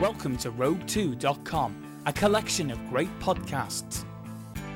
[0.00, 4.04] Welcome to Rogue2.com, a collection of great podcasts.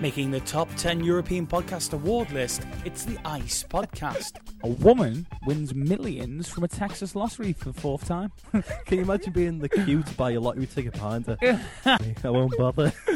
[0.00, 4.38] Making the top 10 European Podcast Award list, it's the ICE Podcast.
[4.64, 8.32] A woman wins millions from a Texas lottery for the fourth time.
[8.50, 11.38] Can you imagine being the queue to buy a lottery ticket behind her?
[11.84, 12.92] I won't bother.
[13.06, 13.14] you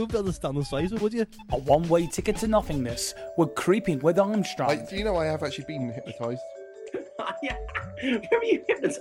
[0.00, 1.24] wouldn't be able to stand the size of it, would you?
[1.48, 3.14] A one way ticket to nothingness.
[3.38, 4.68] We're creeping with Armstrong.
[4.68, 6.42] I, do you know I have actually been hypnotised?
[7.42, 7.56] yeah.
[8.02, 9.00] Where you hypnotized?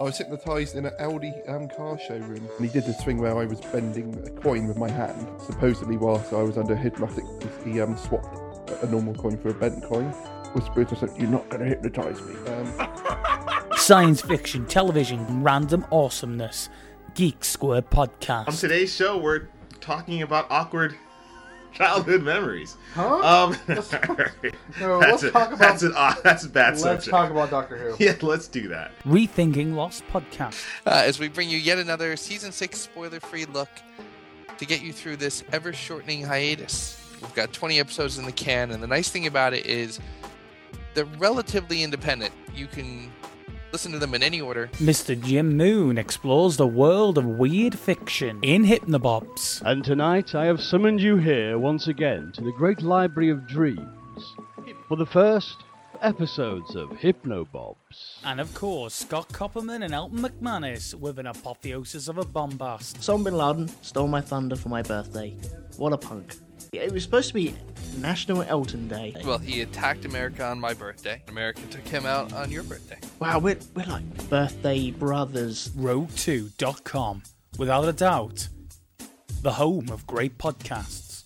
[0.00, 2.48] I was hypnotised in an Audi um, car showroom.
[2.58, 5.26] And he did this thing where I was bending a coin with my hand.
[5.40, 7.24] Supposedly, whilst I was under hypnotic,
[7.64, 8.36] he um, swapped
[8.82, 10.06] a normal coin for a bent coin.
[10.54, 16.68] Whispered to said, "You're not going to hypnotise me." Um, Science fiction, television, random awesomeness.
[17.14, 18.48] Geek Square podcast.
[18.48, 19.48] On today's show, we're
[19.80, 20.96] talking about awkward
[21.76, 22.76] childhood memories.
[22.94, 23.16] Huh?
[23.18, 23.56] Um,
[24.80, 27.10] No, that's let's a, talk about- that's an odd, that's a bad Let's subject.
[27.10, 27.96] talk about Doctor Who.
[28.04, 28.92] yeah, let's do that.
[29.04, 30.64] Rethinking Lost Podcast.
[30.86, 33.68] uh, as we bring you yet another season six spoiler free look
[34.58, 37.02] to get you through this ever shortening hiatus.
[37.20, 40.00] We've got 20 episodes in the can, and the nice thing about it is
[40.94, 42.32] they're relatively independent.
[42.54, 43.10] You can
[43.76, 44.70] listen to them in any order.
[44.76, 45.20] Mr.
[45.22, 49.60] Jim Moon explores the world of weird fiction in Hypnobobs.
[49.66, 54.34] And tonight I have summoned you here once again to the great library of dreams
[54.88, 55.62] for the first
[56.00, 58.22] episodes of Hypnobobs.
[58.24, 62.96] And of course, Scott Copperman and Elton McManus with an apotheosis of a bombast.
[63.00, 65.36] Osama bin Laden stole my thunder for my birthday.
[65.76, 66.34] What a punk.
[66.78, 67.54] It was supposed to be
[67.98, 69.14] National Elton Day.
[69.24, 71.22] Well, he attacked America on my birthday.
[71.28, 72.98] America took him out on your birthday.
[73.18, 75.68] Wow, we're, we're like birthday brothers.
[75.70, 77.22] Rogue2.com.
[77.58, 78.48] Without a doubt,
[79.42, 81.24] the home of great podcasts.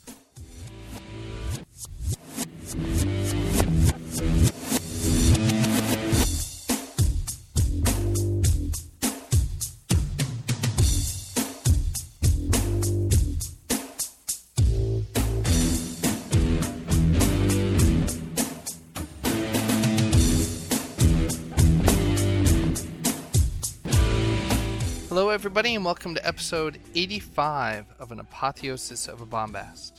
[25.40, 29.92] Everybody, and welcome to episode 85 of An Apotheosis of a Bombast.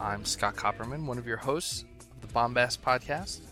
[0.00, 3.42] I'm Scott Copperman, one of your hosts of the Bombast podcast,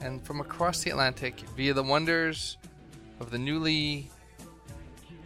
[0.00, 2.56] and from across the Atlantic via the wonders
[3.18, 4.12] of the newly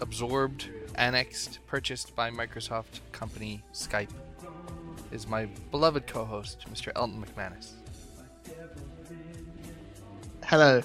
[0.00, 4.08] absorbed, annexed, purchased by Microsoft company Skype
[5.10, 6.90] is my beloved co host, Mr.
[6.96, 7.72] Elton McManus.
[10.46, 10.80] Hello.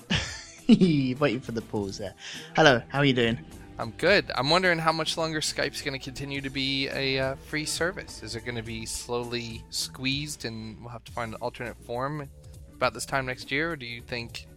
[0.67, 2.13] Waiting for the pause there.
[2.57, 3.39] Hello, how are you doing?
[3.79, 4.31] I'm good.
[4.33, 8.23] I'm wondering how much longer Skype's going to continue to be a uh, free service.
[8.23, 12.27] Is it going to be slowly squeezed and we'll have to find an alternate form
[12.73, 13.73] about this time next year?
[13.73, 14.47] Or do you think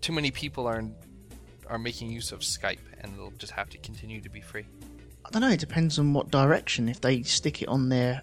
[0.00, 0.82] too many people are
[1.68, 4.64] are making use of Skype and it'll just have to continue to be free?
[5.26, 6.88] I don't know, it depends on what direction.
[6.88, 8.22] If they stick it on their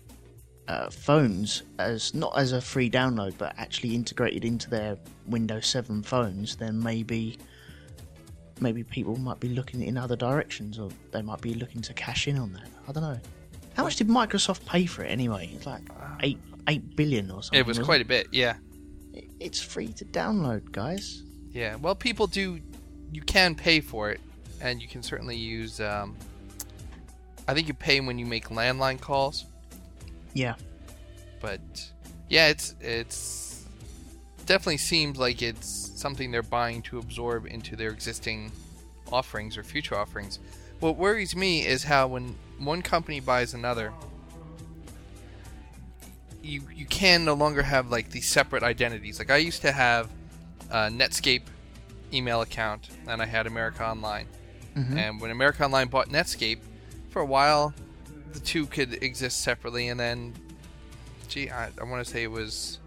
[0.69, 6.01] uh, phones as not as a free download but actually integrated into their Windows 7
[6.01, 7.37] phones, then maybe
[8.59, 12.27] maybe people might be looking in other directions or they might be looking to cash
[12.27, 12.67] in on that.
[12.87, 13.19] I don't know.
[13.75, 15.49] How much did Microsoft pay for it anyway?
[15.55, 15.81] It's like
[16.21, 16.37] 8
[16.67, 17.59] 8 billion or something.
[17.59, 18.55] It was quite a bit, yeah.
[19.39, 21.23] It's free to download, guys.
[21.51, 21.75] Yeah.
[21.75, 22.59] Well, people do.
[23.11, 24.21] You can pay for it,
[24.61, 25.79] and you can certainly use.
[25.81, 26.15] Um,
[27.47, 29.45] I think you pay when you make landline calls.
[30.33, 30.55] Yeah.
[31.41, 31.59] but
[32.29, 33.42] yeah, it's it's
[34.45, 38.51] definitely seems like it's something they're buying to absorb into their existing
[39.11, 40.39] offerings or future offerings.
[40.79, 43.93] What worries me is how when one company buys another,
[46.41, 49.17] you you can no longer have like these separate identities.
[49.17, 50.09] Like I used to have
[50.69, 51.43] a Netscape
[52.13, 54.27] email account and I had America Online.
[54.75, 54.97] Mm-hmm.
[54.97, 56.59] And when America Online bought Netscape,
[57.09, 57.73] for a while
[58.33, 60.33] the two could exist separately and then
[61.27, 62.79] gee, I, I want to say it was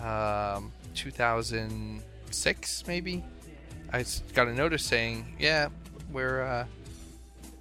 [0.00, 3.24] um, 2006, maybe.
[3.92, 4.04] I
[4.34, 5.68] got a notice saying, "Yeah,
[6.10, 6.66] we're uh,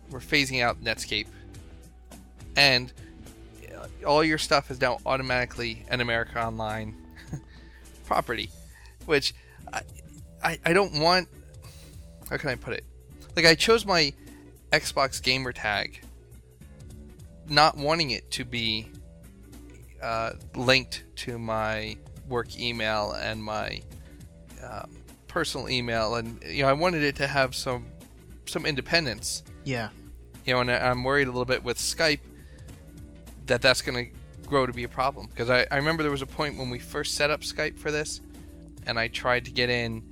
[0.10, 1.28] we're phasing out Netscape,
[2.56, 2.92] and
[3.76, 6.96] uh, all your stuff is now automatically an America Online
[8.06, 8.50] property,"
[9.06, 9.34] which
[9.74, 9.82] I,
[10.42, 11.28] I I don't want.
[12.30, 12.86] How can I put it?
[13.36, 14.14] Like I chose my
[14.72, 16.02] Xbox gamer tag,
[17.50, 18.88] not wanting it to be
[20.02, 21.98] uh, linked to my
[22.32, 23.82] work email and my
[24.64, 24.90] um,
[25.28, 27.86] personal email, and you know I wanted it to have some
[28.46, 29.44] some independence.
[29.64, 29.90] Yeah.
[30.46, 32.20] You know, and I'm worried a little bit with Skype
[33.46, 36.24] that that's going to grow to be a problem because I, I remember there was
[36.24, 38.22] a point when we first set up Skype for this,
[38.88, 40.04] and I tried to get in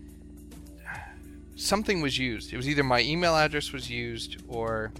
[1.56, 2.54] something was used.
[2.54, 4.92] It was either my email address was used or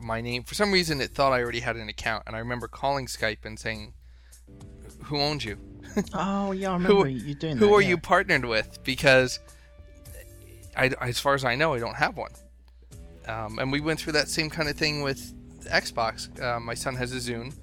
[0.00, 0.42] my name.
[0.42, 3.44] For some reason, it thought I already had an account, and I remember calling Skype
[3.44, 3.94] and saying,
[5.04, 5.58] "Who owns you?
[6.14, 7.60] Oh yeah, I Who- remember you doing that.
[7.60, 7.74] Who that.
[7.74, 7.88] are yeah.
[7.88, 9.40] you partnered with?" Because
[10.76, 12.32] I, as far as I know, I don't have one.
[13.26, 15.32] Um, and we went through that same kind of thing with
[15.64, 16.40] Xbox.
[16.40, 17.54] Uh, my son has a Zune,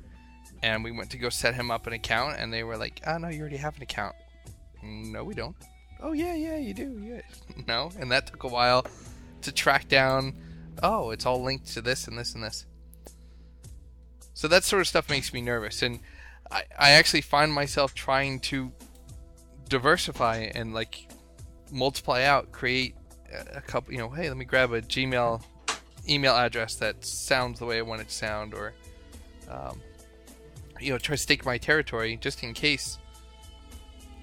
[0.64, 3.18] and we went to go set him up an account, and they were like, "Oh
[3.18, 4.16] no, you already have an account."
[4.84, 5.56] No, we don't.
[6.02, 7.02] Oh yeah, yeah, you do.
[7.04, 7.22] Yeah.
[7.68, 8.86] no, and that took a while
[9.42, 10.34] to track down.
[10.82, 12.66] Oh, it's all linked to this and this and this.
[14.34, 16.00] So that sort of stuff makes me nervous, and
[16.52, 18.72] I, I actually find myself trying to
[19.68, 21.08] diversify and like
[21.72, 22.96] multiply out, create
[23.32, 23.94] a- a couple.
[23.94, 25.42] You know, hey, let me grab a Gmail
[26.08, 28.74] email address that sounds the way I want it to sound, or
[29.50, 29.80] um,
[30.80, 32.98] you know, try to stake my territory just in case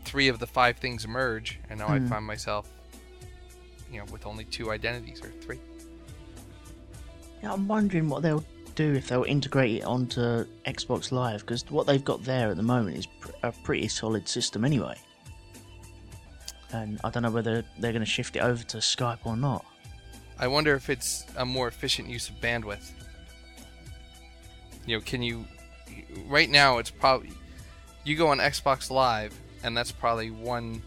[0.05, 2.06] three of the five things emerge, and now I Hmm.
[2.08, 2.69] find myself,
[3.93, 5.61] you know, with only two identities or three.
[7.43, 8.44] Yeah, I'm wondering what they'll
[8.76, 12.62] do if they'll integrate it onto Xbox Live because what they've got there at the
[12.62, 14.96] moment is pr- a pretty solid system anyway.
[16.73, 19.64] And I don't know whether they're going to shift it over to Skype or not.
[20.38, 22.90] I wonder if it's a more efficient use of bandwidth.
[24.87, 25.46] You know, can you?
[26.26, 27.31] Right now, it's probably
[28.05, 29.34] you go on Xbox Live,
[29.64, 30.82] and that's probably one.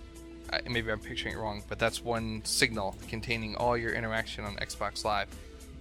[0.67, 5.03] Maybe I'm picturing it wrong, but that's one signal containing all your interaction on Xbox
[5.03, 5.27] Live.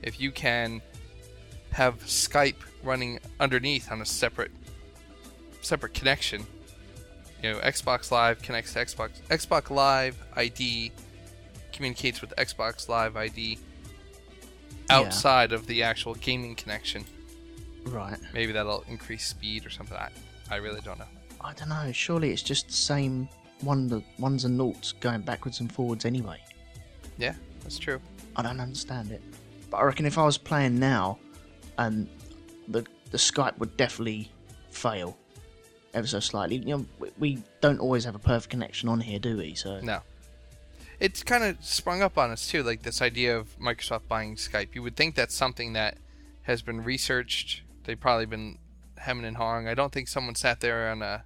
[0.03, 0.81] If you can
[1.73, 4.51] have Skype running underneath on a separate
[5.61, 6.47] separate connection,
[7.43, 10.93] you know, Xbox Live connects to Xbox Xbox Live ID
[11.73, 13.59] communicates with Xbox Live ID
[14.91, 14.97] Yeah.
[14.99, 17.05] outside of the actual gaming connection.
[17.85, 18.19] Right.
[18.33, 19.97] Maybe that'll increase speed or something.
[19.97, 20.09] I,
[20.51, 21.05] I really don't know.
[21.41, 21.91] I don't know.
[21.93, 23.29] Surely it's just the same
[23.61, 26.41] one, the ones and noughts going backwards and forwards anyway.
[27.19, 28.01] Yeah, that's true.
[28.37, 29.23] I don't understand it.
[29.71, 31.19] But I reckon if I was playing now,
[31.79, 32.09] and
[32.67, 34.31] the the Skype would definitely
[34.71, 35.17] fail
[35.95, 36.57] ever so slightly.
[36.57, 39.55] You know, we, we don't always have a perfect connection on here, do we?
[39.55, 40.01] So No.
[41.01, 44.75] It's kind of sprung up on us too, like this idea of Microsoft buying Skype.
[44.75, 45.97] You would think that's something that
[46.43, 47.63] has been researched.
[47.85, 48.59] They've probably been
[48.99, 49.69] hemming and hawing.
[49.69, 51.25] I don't think someone sat there on a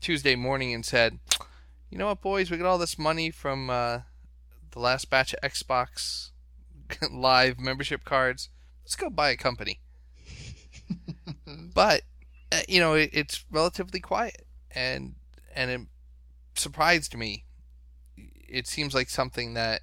[0.00, 1.18] Tuesday morning and said,
[1.90, 2.50] "You know what, boys?
[2.50, 4.00] We got all this money from uh,
[4.70, 6.30] the last batch of Xbox
[7.10, 8.48] Live membership cards.
[8.86, 9.80] Let's go buy a company."
[11.74, 12.02] but
[12.52, 15.16] uh, you know, it, it's relatively quiet, and
[15.54, 15.80] and it
[16.54, 17.44] surprised me
[18.48, 19.82] it seems like something that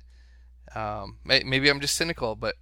[0.76, 2.56] um, maybe I'm just cynical, but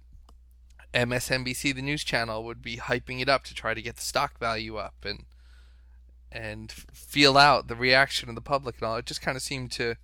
[0.92, 4.38] MSNBC, the news channel, would be hyping it up to try to get the stock
[4.38, 5.24] value up and
[6.30, 8.96] and feel out the reaction of the public and all.
[8.96, 9.96] It just kind of seemed to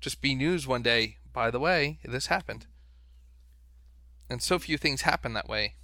[0.00, 1.16] just be news one day.
[1.32, 2.66] By the way, this happened,
[4.28, 5.76] and so few things happen that way.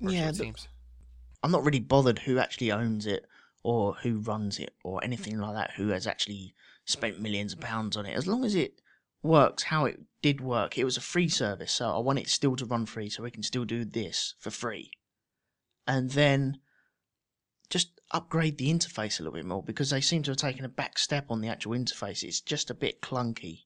[0.00, 0.68] yeah, it seems.
[1.42, 3.26] I'm not really bothered who actually owns it
[3.62, 5.72] or who runs it or anything like that.
[5.72, 8.16] Who has actually spent millions of pounds on it?
[8.16, 8.80] As long as it
[9.22, 12.56] works how it did work, it was a free service, so I want it still
[12.56, 14.90] to run free, so we can still do this for free,
[15.86, 16.58] and then
[17.70, 20.68] just upgrade the interface a little bit more because they seem to have taken a
[20.68, 22.22] back step on the actual interface.
[22.22, 23.62] It's just a bit clunky,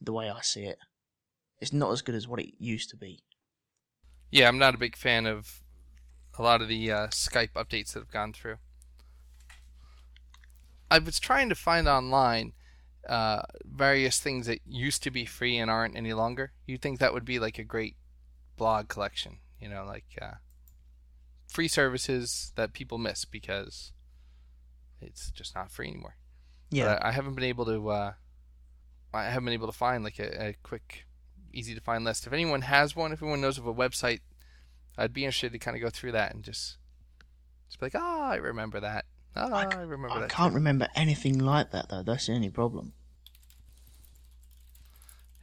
[0.00, 0.78] the way I see it.
[1.60, 3.20] It's not as good as what it used to be.
[4.30, 5.62] Yeah, I'm not a big fan of
[6.38, 8.56] a lot of the uh, Skype updates that have gone through.
[10.90, 12.52] I was trying to find online
[13.08, 16.52] uh, various things that used to be free and aren't any longer.
[16.66, 17.96] You'd think that would be like a great
[18.56, 20.34] blog collection, you know, like uh,
[21.46, 23.92] free services that people miss because
[25.00, 26.16] it's just not free anymore.
[26.70, 27.88] Yeah, But I, haven't been able to.
[27.88, 28.12] Uh,
[29.14, 31.06] I haven't been able to find like a, a quick,
[31.52, 32.26] easy to find list.
[32.26, 34.20] If anyone has one, if anyone knows of a website,
[34.96, 36.76] I'd be interested to kind of go through that and just,
[37.68, 39.04] just be like, ah, I remember that.
[39.36, 40.30] Ah, I, c- remember I that.
[40.30, 42.02] can't too." remember anything like that though.
[42.02, 42.92] That's the only problem.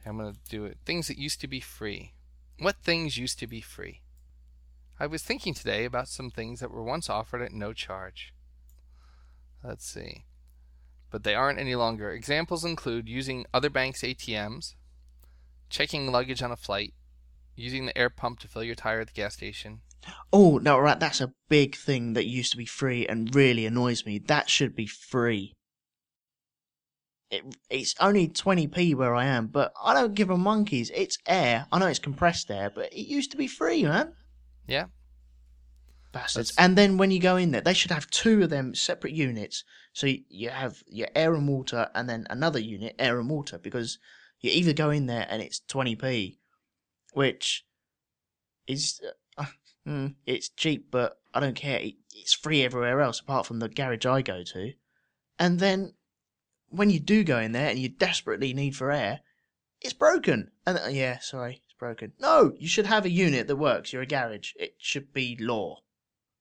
[0.04, 0.78] I'm gonna do it.
[0.84, 2.12] Things that used to be free.
[2.58, 4.02] What things used to be free?
[5.00, 8.32] I was thinking today about some things that were once offered at no charge.
[9.62, 10.24] Let's see.
[11.10, 12.10] But they aren't any longer.
[12.10, 14.74] Examples include using other banks' ATMs,
[15.68, 16.94] checking luggage on a flight,
[17.54, 19.80] using the air pump to fill your tire at the gas station.
[20.32, 20.98] Oh no, right.
[21.00, 24.18] That's a big thing that used to be free and really annoys me.
[24.18, 25.54] That should be free.
[27.30, 30.92] It, it's only 20p where I am, but I don't give a monkeys.
[30.94, 31.66] It's air.
[31.72, 34.12] I know it's compressed air, but it used to be free, man.
[34.68, 34.86] Yeah.
[36.12, 36.50] Bastards.
[36.50, 39.12] That's- And then when you go in there, they should have two of them separate
[39.12, 39.64] units.
[39.92, 43.98] So you have your air and water, and then another unit, air and water, because
[44.40, 46.36] You either go in there and it's 20p,
[47.12, 47.64] which
[48.66, 49.00] is
[49.38, 49.44] uh,
[49.86, 51.80] mm, it's cheap, but I don't care.
[51.80, 54.72] It, it's free everywhere else apart from the garage I go to.
[55.38, 55.94] And then
[56.68, 59.20] when you do go in there and you desperately need for air,
[59.80, 60.50] it's broken.
[60.66, 62.12] And uh, yeah, sorry, it's broken.
[62.18, 63.92] No, you should have a unit that works.
[63.92, 64.52] You're a garage.
[64.56, 65.78] It should be law.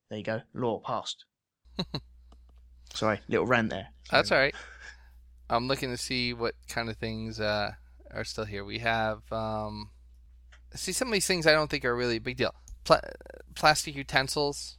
[0.09, 0.41] There you go.
[0.53, 1.25] Law passed.
[2.93, 3.87] sorry, little rant there.
[4.11, 4.55] That's all right.
[5.49, 7.71] I'm looking to see what kind of things uh,
[8.15, 8.63] are still here.
[8.63, 9.91] We have um,
[10.73, 12.55] see some of these things I don't think are really a big deal.
[12.83, 13.01] Pla-
[13.53, 14.77] plastic utensils.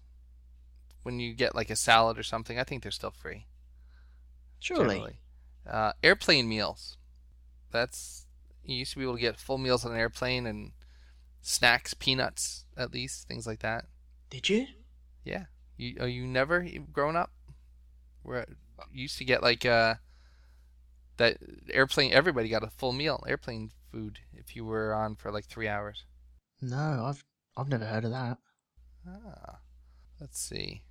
[1.03, 3.47] When you get like a salad or something, I think they're still free.
[4.59, 5.21] Surely.
[5.69, 6.99] Uh, airplane meals.
[7.71, 8.27] That's
[8.65, 10.73] you used to be able to get full meals on an airplane and
[11.43, 13.85] snacks, peanuts at least, things like that.
[14.31, 14.67] Did you?
[15.25, 15.45] Yeah.
[15.77, 17.31] You are you never grown up?
[18.23, 18.47] Where
[18.93, 19.95] you used to get like uh
[21.19, 21.39] that
[21.71, 25.69] airplane everybody got a full meal, airplane food if you were on for like 3
[25.69, 26.05] hours.
[26.61, 27.25] No, I've
[27.57, 28.39] I've never heard of that.
[29.09, 29.59] Ah.
[30.21, 30.83] Let's see.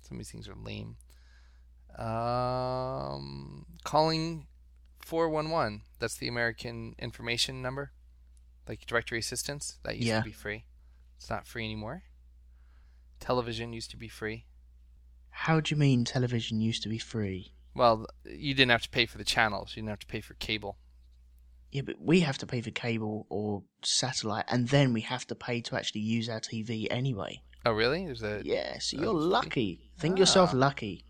[0.00, 0.96] Some of these things are lame.
[1.96, 4.46] Um calling
[5.00, 5.82] 411.
[5.98, 7.92] That's the American information number.
[8.68, 9.78] Like directory assistance.
[9.84, 10.18] That used Yeah.
[10.20, 10.64] to be free.
[11.16, 12.02] It's not free anymore.
[13.20, 14.46] Television used to be free.
[15.30, 17.52] How do you mean television used to be free?
[17.74, 19.72] Well, you didn't have to pay for the channels.
[19.74, 20.78] You didn't have to pay for cable.
[21.72, 25.34] Yeah, but we have to pay for cable or satellite, and then we have to
[25.34, 27.42] pay to actually use our TV anyway.
[27.66, 28.04] Oh, really?
[28.06, 28.42] There's a.
[28.44, 29.90] Yeah, so you're lucky.
[29.98, 30.56] Think yourself Ah.
[30.58, 31.04] lucky.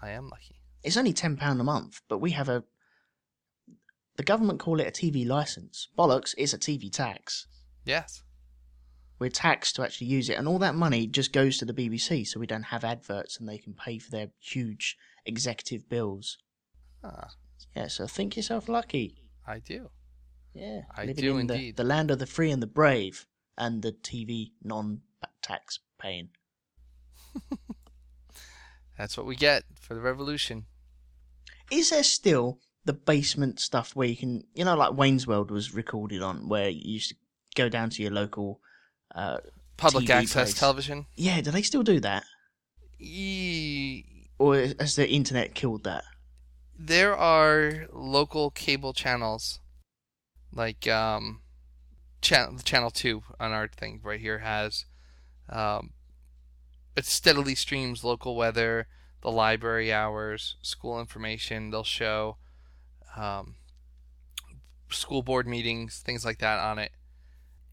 [0.00, 0.62] I am lucky.
[0.82, 2.64] It's only ten pound a month, but we have a.
[4.16, 5.88] The government call it a TV license.
[5.98, 6.34] Bollocks!
[6.38, 7.46] It's a TV tax.
[7.84, 8.22] Yes.
[9.18, 12.26] We're taxed to actually use it, and all that money just goes to the BBC,
[12.26, 16.38] so we don't have adverts, and they can pay for their huge executive bills.
[17.02, 17.30] Ah,
[17.74, 19.16] Yeah, so think yourself lucky.
[19.46, 19.90] I do.
[20.54, 21.76] Yeah, I do in the- indeed.
[21.76, 26.28] The, land of the free and the brave, and the TV non-tax paying.
[28.98, 30.66] That's what we get for the revolution.
[31.70, 35.74] Is there still the basement stuff where you can, you know, like Wayne's World was
[35.74, 37.16] recorded on, where you used to
[37.54, 38.60] go down to your local.
[39.16, 39.38] Uh,
[39.78, 40.54] Public TV access place?
[40.54, 41.06] television.
[41.16, 42.24] Yeah, do they still do that,
[42.98, 44.04] E-
[44.38, 46.04] or has the internet killed that?
[46.78, 49.60] there are local cable channels,
[50.52, 51.40] like um,
[52.20, 54.84] channel channel two on our thing right here has,
[55.48, 55.92] um,
[56.94, 58.86] it steadily streams local weather,
[59.22, 61.70] the library hours, school information.
[61.70, 62.36] They'll show,
[63.16, 63.54] um,
[64.90, 66.92] school board meetings, things like that on it,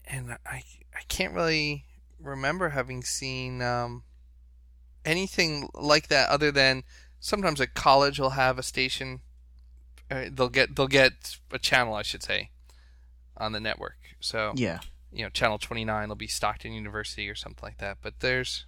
[0.06, 0.62] and I
[0.94, 1.84] I can't really
[2.20, 4.04] remember having seen um,
[5.04, 6.84] anything like that other than
[7.20, 9.20] sometimes a college will have a station.
[10.10, 12.50] Uh, they'll get they'll get a channel, I should say,
[13.36, 13.98] on the network.
[14.20, 14.80] So Yeah,
[15.12, 17.98] you know, channel twenty nine will be Stockton University or something like that.
[18.02, 18.66] But there's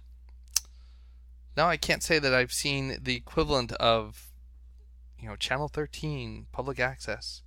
[1.55, 4.27] no, I can't say that I've seen the equivalent of
[5.19, 7.41] you know channel thirteen public access.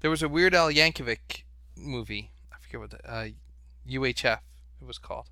[0.00, 1.44] There was a Weird Al Yankovic
[1.76, 2.32] movie.
[2.52, 3.28] I forget what the uh,
[3.88, 4.40] UHF
[4.80, 5.30] it was called,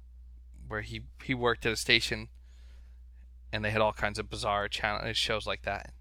[0.69, 2.29] where he he worked at a station,
[3.53, 5.93] and they had all kinds of bizarre channel shows like that.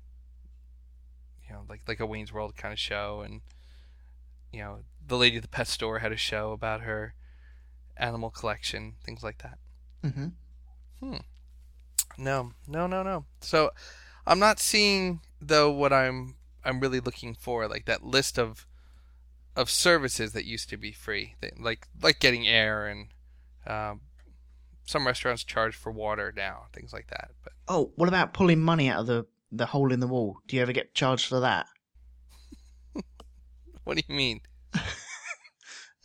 [1.47, 3.41] You know, like like a Wayne's World kind of show, and
[4.51, 7.13] you know, the lady at the pet store had a show about her
[7.97, 9.57] animal collection, things like that.
[10.03, 10.27] Mm-hmm.
[10.99, 11.17] hmm
[12.17, 13.25] No, no, no, no.
[13.41, 13.71] So
[14.25, 18.67] I'm not seeing though what I'm I'm really looking for, like that list of
[19.55, 23.07] of services that used to be free, like like getting air and
[23.67, 24.01] um,
[24.85, 27.31] some restaurants charge for water now, things like that.
[27.43, 30.37] But Oh, what about pulling money out of the the hole in the wall?
[30.47, 31.67] Do you ever get charged for that?
[33.83, 34.41] what do you mean?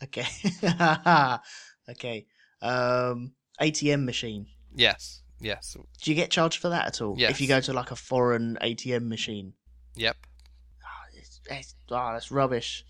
[0.03, 0.27] Okay,
[1.89, 2.25] okay.
[2.61, 4.45] Um, ATM machine.
[4.75, 7.15] Yes, yes, Do you get charged for that at all?
[7.17, 7.31] Yes.
[7.31, 9.53] If you go to like a foreign ATM machine.
[9.95, 10.15] yep.
[10.83, 12.85] Oh, it's, it's, oh that's rubbish.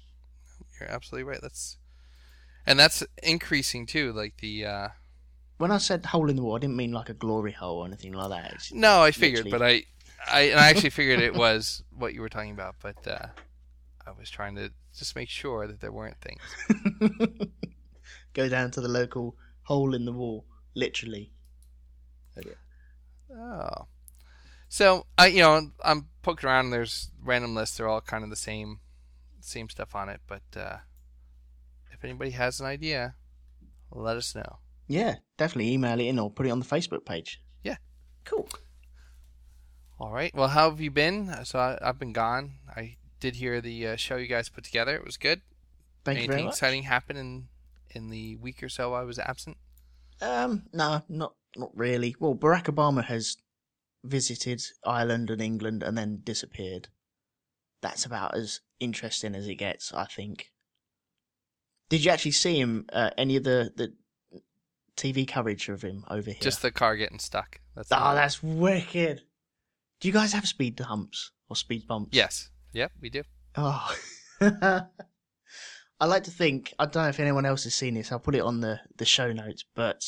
[0.79, 1.41] You're absolutely right.
[1.41, 1.77] That's
[2.65, 4.13] and that's increasing too.
[4.13, 4.87] Like the uh,
[5.57, 7.87] When I said hole in the wall, I didn't mean like a glory hole or
[7.87, 8.53] anything like that.
[8.53, 9.85] It's, No, I figured, Literally.
[10.27, 13.07] but I, I, and I actually figured it was what you were talking about, but
[13.07, 13.27] uh,
[14.05, 16.41] I was trying to just make sure that there weren't things.
[18.33, 21.31] go down to the local hole in the wall, literally.
[23.35, 23.87] Oh,
[24.69, 26.65] so I, you know, I'm poking around.
[26.65, 27.77] And there's random lists.
[27.77, 28.79] They're all kind of the same,
[29.47, 30.21] same stuff on it.
[30.27, 30.77] But uh,
[31.91, 33.15] if anybody has an idea,
[33.91, 34.59] let us know.
[34.87, 37.41] Yeah, definitely email it in or put it on the Facebook page.
[37.63, 37.77] Yeah.
[38.25, 38.47] Cool.
[39.99, 40.33] All right.
[40.35, 41.33] Well, how have you been?
[41.43, 42.53] So I, I've been gone.
[42.75, 44.95] I did hear the uh, show you guys put together.
[44.95, 45.41] It was good.
[46.03, 46.53] Thank you Anything very much.
[46.53, 47.47] exciting happen in
[47.89, 49.57] in the week or so I was absent?
[50.21, 52.15] Um, no, not not really.
[52.19, 53.37] Well, Barack Obama has
[54.03, 56.89] visited Ireland and England and then disappeared.
[57.87, 60.51] That's about as interesting as it gets, I think.
[61.87, 62.85] Did you actually see him?
[62.91, 63.93] Uh, any of the the
[64.97, 66.41] TV coverage of him over here?
[66.41, 67.61] Just the car getting stuck.
[67.77, 69.21] That's oh, that's wicked.
[70.01, 72.09] Do you guys have speed humps or speed bumps?
[72.11, 72.49] yes.
[72.73, 73.23] Yep, we do.
[73.55, 73.95] Oh.
[74.41, 78.35] I like to think, I don't know if anyone else has seen this, I'll put
[78.35, 80.03] it on the, the show notes, but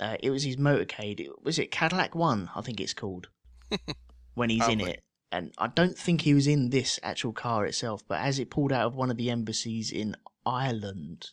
[0.00, 1.20] uh, it was his motorcade.
[1.20, 2.50] It, was it Cadillac One?
[2.54, 3.28] I think it's called.
[4.34, 5.02] when he's in it.
[5.32, 8.70] And I don't think he was in this actual car itself, but as it pulled
[8.70, 11.30] out of one of the embassies in Ireland,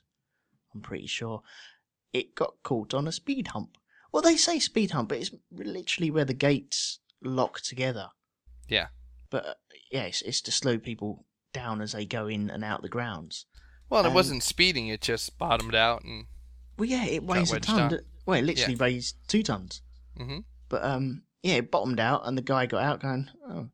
[0.74, 1.42] I'm pretty sure,
[2.14, 3.78] it got caught on a speed hump.
[4.12, 8.08] Well, they say speed hump, but it's literally where the gates lock together.
[8.70, 8.88] Yeah.
[9.30, 9.54] But uh,
[9.92, 13.46] yeah, it's, it's to slow people down as they go in and out the grounds.
[13.90, 16.26] Well, and it wasn't speeding; it just bottomed out and.
[16.78, 18.00] Well, yeah, it weighs a ton.
[18.26, 18.80] Well, it literally Yeah.
[18.80, 19.82] weighs two tons.
[20.16, 20.40] hmm
[20.70, 23.70] But um, yeah, it bottomed out, and the guy got out going, "Oh,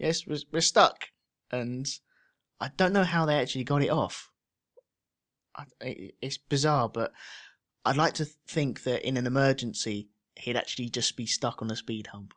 [0.00, 1.04] yes, we're, we're stuck."
[1.52, 1.86] And
[2.60, 4.30] I don't know how they actually got it off.
[5.56, 7.12] I, it, it's bizarre, but
[7.84, 11.76] I'd like to think that in an emergency, he'd actually just be stuck on a
[11.76, 12.34] speed hump.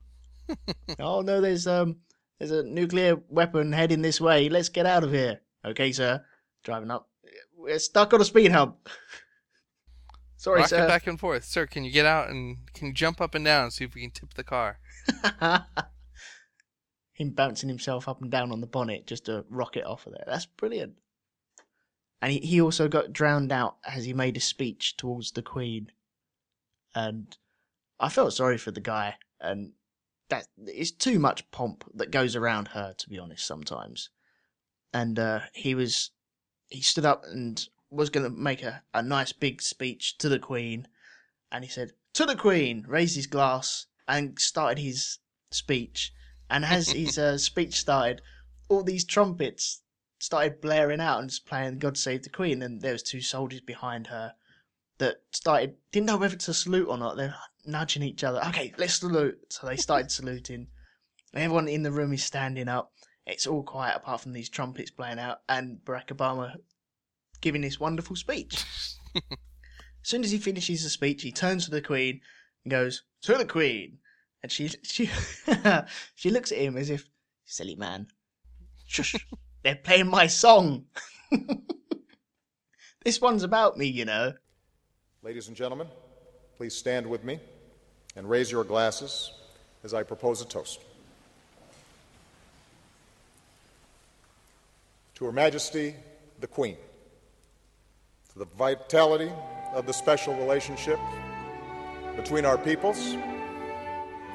[1.00, 1.98] oh no, there's um,
[2.40, 4.50] there's a nuclear weapon heading this way.
[4.50, 5.42] Let's get out of here.
[5.66, 6.24] Okay, sir.
[6.64, 7.10] Driving up.
[7.56, 8.90] We're stuck on a speed hump.
[10.38, 10.88] Sorry, Rock sir.
[10.88, 11.66] back and forth, sir.
[11.66, 14.02] Can you get out and can you jump up and down and see if we
[14.02, 14.80] can tip the car?
[17.14, 20.24] Him bouncing himself up and down on the bonnet just to rocket off of there.
[20.26, 20.96] That's brilliant.
[22.22, 25.92] And he, he also got drowned out as he made a speech towards the Queen.
[26.96, 27.38] And
[28.00, 29.16] I felt sorry for the guy.
[29.40, 29.74] And
[30.30, 34.10] that it's too much pomp that goes around her, to be honest, sometimes.
[34.94, 36.12] And uh, he was
[36.70, 40.40] he stood up and was going to make a, a nice big speech to the
[40.40, 40.88] Queen.
[41.52, 45.20] And he said, To the Queen, raised his glass and started his
[45.52, 46.12] speech.
[46.50, 48.22] And as his uh, speech started,
[48.70, 49.82] all these trumpets
[50.20, 52.62] started blaring out and just playing God Save the Queen.
[52.62, 54.34] And there was two soldiers behind her
[55.00, 57.18] that started, didn't know whether to salute or not.
[57.18, 58.42] They're nudging each other.
[58.48, 59.40] Okay, let's salute.
[59.50, 60.68] So they started saluting.
[61.34, 62.92] Everyone in the room is standing up.
[63.26, 66.56] It's all quiet apart from these trumpets playing out and Barack Obama
[67.42, 68.64] giving this wonderful speech.
[69.16, 69.22] as
[70.04, 72.22] soon as he finishes the speech, he turns to the Queen
[72.64, 74.00] and goes, To the Queen!
[74.44, 75.10] And she she
[76.16, 77.10] she looks at him as if,
[77.46, 78.08] silly man.
[78.86, 79.16] Shush,
[79.64, 80.86] they're playing my song.
[83.06, 84.34] this one's about me, you know.
[85.24, 85.88] Ladies and gentlemen,
[86.58, 87.40] please stand with me
[88.18, 89.32] and raise your glasses
[89.84, 90.82] as I propose a toast.
[95.16, 95.96] To Her Majesty
[96.42, 96.76] the Queen,
[98.34, 99.32] to the vitality
[99.74, 101.00] of the special relationship
[102.18, 103.16] between our peoples,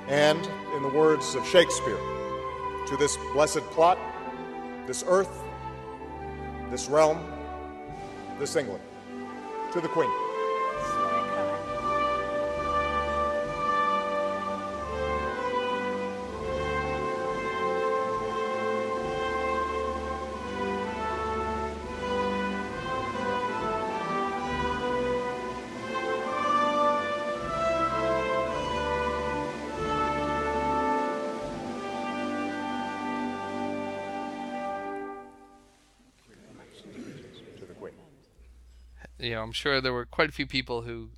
[0.09, 1.99] and, in the words of Shakespeare,
[2.87, 3.99] to this blessed plot,
[4.87, 5.43] this earth,
[6.71, 7.19] this realm,
[8.39, 8.83] this England.
[9.73, 10.11] To the Queen.
[39.19, 41.11] You know, I'm sure there were quite a few people who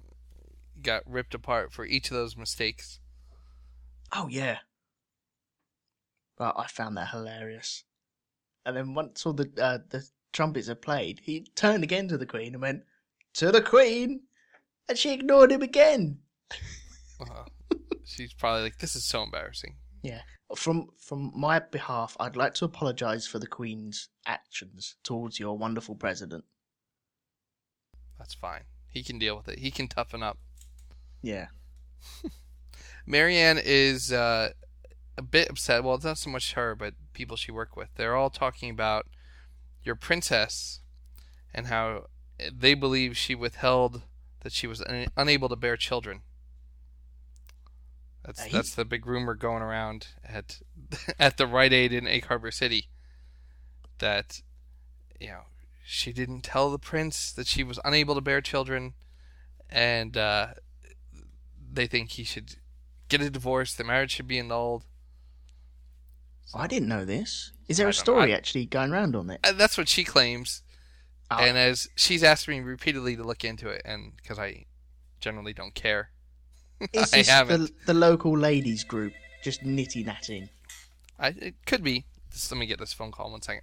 [0.82, 3.00] got ripped apart for each of those mistakes.
[4.12, 4.58] Oh yeah.
[6.38, 7.84] Well, I found that hilarious.
[8.64, 12.26] And then once all the uh, the trumpets are played, he turned again to the
[12.26, 12.84] Queen and went,
[13.34, 14.22] "To the Queen,"
[14.88, 16.20] and she ignored him again.
[17.20, 17.44] Uh,
[18.04, 20.22] she's probably like, "This is so embarrassing." Yeah.
[20.56, 25.94] From from my behalf, I'd like to apologise for the Queen's actions towards your wonderful
[25.94, 26.44] president.
[28.20, 28.64] That's fine.
[28.86, 29.60] He can deal with it.
[29.60, 30.36] He can toughen up.
[31.22, 31.46] Yeah.
[33.06, 34.50] Marianne is uh,
[35.16, 35.82] a bit upset.
[35.82, 37.88] Well, it's not so much her, but people she worked with.
[37.96, 39.06] They're all talking about
[39.82, 40.80] your princess
[41.54, 42.08] and how
[42.52, 44.02] they believe she withheld
[44.40, 46.20] that she was un- unable to bear children.
[48.22, 50.60] That's he- that's the big rumor going around at
[51.18, 52.88] at the Rite Aid in Egg Harbor City.
[53.98, 54.42] That
[55.18, 55.42] you know
[55.90, 58.94] she didn't tell the prince that she was unable to bear children,
[59.68, 60.48] and uh,
[61.72, 62.54] they think he should
[63.08, 63.74] get a divorce.
[63.74, 64.84] The marriage should be annulled.
[66.54, 67.52] I didn't know this.
[67.68, 69.40] Is there I a story I- actually going around on it?
[69.44, 70.62] Uh, That's what she claims.
[71.30, 71.36] Oh.
[71.38, 74.66] And as she's asked me repeatedly to look into it, and because I
[75.20, 76.10] generally don't care,
[76.92, 77.66] Is I haven't.
[77.86, 80.48] the, the local ladies group just nitty natting?
[81.18, 82.04] I, it could be.
[82.32, 83.62] Just let me get this phone call one second.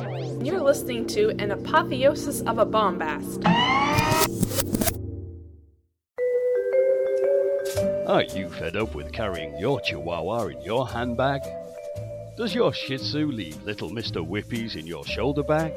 [0.00, 3.44] You're listening to an apotheosis of a bombast.
[8.06, 11.42] Are you fed up with carrying your chihuahua in your handbag?
[12.36, 14.24] Does your Shih Tzu leave little Mr.
[14.24, 15.72] Whippies in your shoulder bag?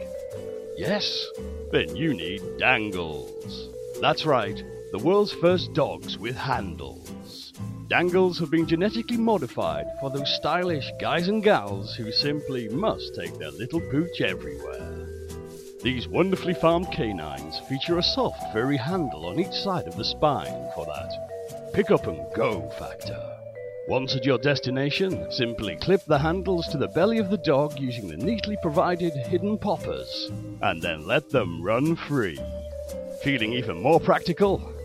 [0.78, 1.26] Yes?
[1.72, 3.70] Then you need Dangles.
[4.02, 7.10] That's right, the world's first dogs with handles.
[7.92, 13.38] Dangles have been genetically modified for those stylish guys and gals who simply must take
[13.38, 15.10] their little pooch everywhere.
[15.84, 20.70] These wonderfully farmed canines feature a soft, furry handle on each side of the spine
[20.74, 23.22] for that pick up and go factor.
[23.90, 28.08] Once at your destination, simply clip the handles to the belly of the dog using
[28.08, 32.40] the neatly provided hidden poppers, and then let them run free.
[33.22, 34.81] Feeling even more practical?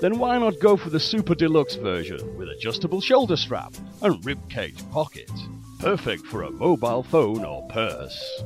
[0.00, 4.90] Then why not go for the super deluxe version with adjustable shoulder strap and ribcage
[4.90, 5.30] pocket?
[5.78, 8.42] Perfect for a mobile phone or purse.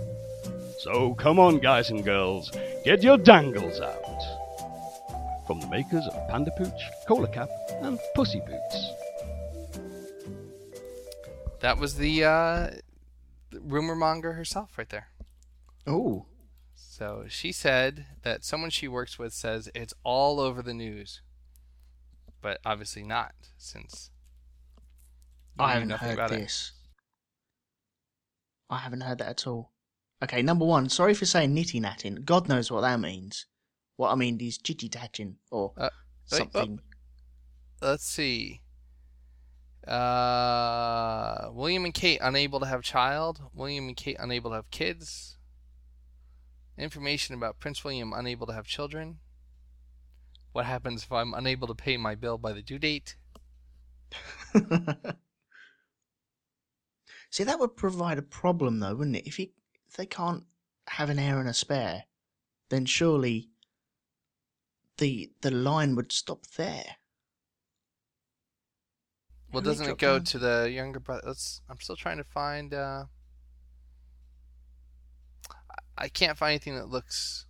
[0.81, 2.51] So come on, guys and girls,
[2.85, 4.03] get your dangles out.
[5.47, 6.71] From the makers of Panda Pooch,
[7.07, 7.49] Cola Cap,
[7.83, 8.91] and Pussy Boots.
[11.61, 12.71] That was the, uh,
[13.51, 15.09] the rumor monger herself right there.
[15.87, 16.27] Oh,
[16.75, 21.21] So she said that someone she works with says it's all over the news.
[22.45, 24.11] But obviously not, since
[25.59, 26.41] I haven't heard about it.
[26.41, 26.73] this.
[28.69, 29.73] I haven't heard that at all.
[30.23, 32.23] Okay, number one, sorry for saying nitty natting.
[32.27, 33.47] God knows what that means.
[33.97, 36.37] What I mean is chitty tatching or Uh, oh.
[36.37, 36.81] something.
[37.81, 38.61] Let's see.
[39.89, 43.41] Uh, William and Kate unable to have child.
[43.55, 45.39] William and Kate unable to have kids.
[46.77, 49.21] Information about Prince William unable to have children.
[50.55, 53.17] What happens if I'm unable to pay my bill by the due date?
[57.29, 59.27] See, that would provide a problem, though, wouldn't it?
[59.27, 59.49] If you
[59.89, 60.45] if they can't
[60.87, 62.05] have an heir and a spare,
[62.69, 63.51] then surely
[64.99, 66.99] the the line would stop there.
[69.51, 70.25] Well, How doesn't it go down?
[70.25, 71.23] to the younger brother?
[71.27, 71.63] Let's.
[71.69, 72.73] I'm still trying to find.
[72.73, 73.07] Uh,
[75.71, 77.44] I- I can't find anything that looks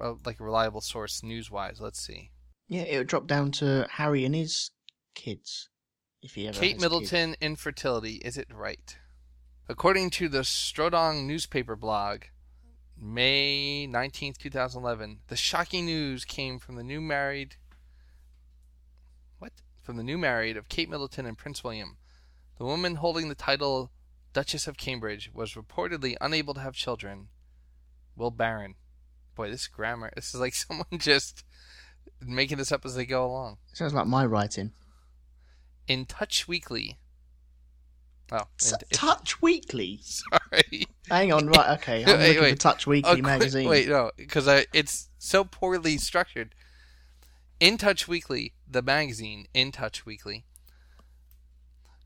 [0.00, 1.80] Uh, like a reliable source news-wise.
[1.80, 2.30] Let's see.
[2.68, 4.70] Yeah, it would drop down to Harry and his
[5.14, 5.68] kids.
[6.22, 6.82] If he ever Kate has kids.
[6.82, 8.16] Middleton infertility.
[8.16, 8.96] Is it right?
[9.68, 12.22] According to the Strodong newspaper blog,
[12.98, 17.56] May 19th, 2011, the shocking news came from the new married.
[19.38, 19.52] What?
[19.82, 21.98] From the new married of Kate Middleton and Prince William.
[22.58, 23.90] The woman holding the title
[24.32, 27.28] Duchess of Cambridge was reportedly unable to have children.
[28.16, 28.76] Will Barron.
[29.36, 30.10] Boy, this grammar.
[30.16, 31.44] This is like someone just
[32.20, 33.58] making this up as they go along.
[33.74, 34.72] Sounds like my writing.
[35.86, 36.98] In Touch Weekly.
[38.32, 40.00] Oh, S- in- Touch Weekly.
[40.02, 40.86] sorry.
[41.08, 41.78] Hang on, right?
[41.78, 42.50] Okay, I'm Wait, looking wait.
[42.54, 43.68] for Touch Weekly quick- oh, magazine.
[43.68, 46.54] Wait, no, because it's so poorly structured.
[47.60, 50.44] In Touch Weekly, the magazine, In Touch Weekly,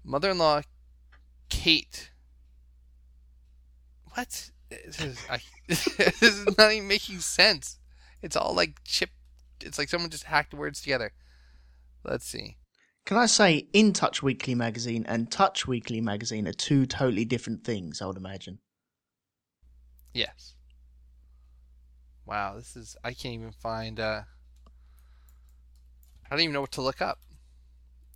[0.05, 0.63] mother-in-law
[1.49, 2.11] Kate.
[4.15, 4.51] What?
[4.71, 7.79] This is, I, this is not even making sense.
[8.23, 9.11] It's all like chip.
[9.61, 11.13] It's like someone just hacked words together.
[12.05, 12.57] Let's see.
[13.05, 17.65] Can I say In Touch Weekly magazine and Touch Weekly magazine are two totally different
[17.65, 18.01] things?
[18.01, 18.59] I would imagine.
[20.15, 20.55] Yes.
[22.27, 22.97] Wow, this is.
[23.03, 23.99] I can't even find.
[23.99, 24.23] uh
[26.27, 27.19] I don't even know what to look up.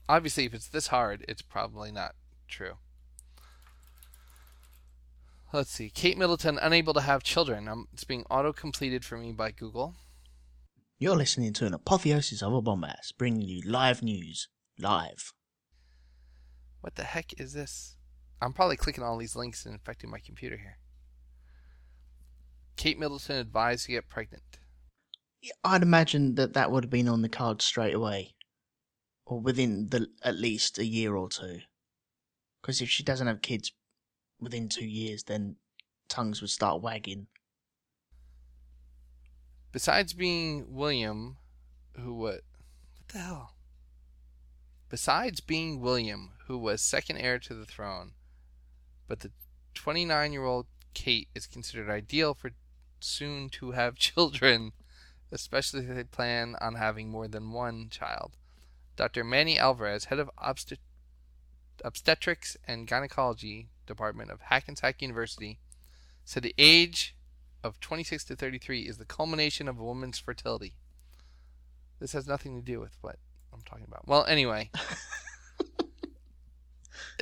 [0.09, 2.15] Obviously, if it's this hard, it's probably not
[2.47, 2.75] true.
[5.55, 5.89] Let's see.
[5.89, 7.69] Kate Middleton unable to have children.
[7.69, 9.95] Um, it's being auto completed for me by Google.
[10.99, 14.49] You're listening to an apotheosis of a bombast, bringing you live news
[14.81, 15.33] live.
[16.81, 17.95] What the heck is this?
[18.43, 20.79] I'm probably clicking all these links and infecting my computer here.
[22.77, 24.59] Kate Middleton advised to get pregnant.
[25.63, 28.35] I'd imagine that that would have been on the card straight away,
[29.25, 31.61] or within the at least a year or two.
[32.61, 33.71] Because if she doesn't have kids
[34.45, 35.57] within two years, then
[36.09, 37.27] tongues would start wagging.
[39.73, 41.39] Besides being William,
[41.99, 42.43] who what?
[42.97, 43.55] What the hell?
[44.89, 48.13] Besides being William, who was second heir to the throne,
[49.09, 49.33] but the
[49.75, 52.53] 29-year-old Kate is considered ideal for
[53.01, 54.73] soon to have children,
[55.33, 58.37] especially if they plan on having more than one child.
[58.97, 59.25] Dr.
[59.25, 60.79] Manny Alvarez, head of obstet-
[61.85, 65.59] Obstetrics and Gynecology Department of Hackensack University
[66.25, 67.15] said the age
[67.63, 70.75] of 26 to 33 is the culmination of a woman's fertility.
[72.01, 73.17] This has nothing to do with what
[73.53, 74.07] I'm talking about.
[74.07, 74.71] Well, anyway,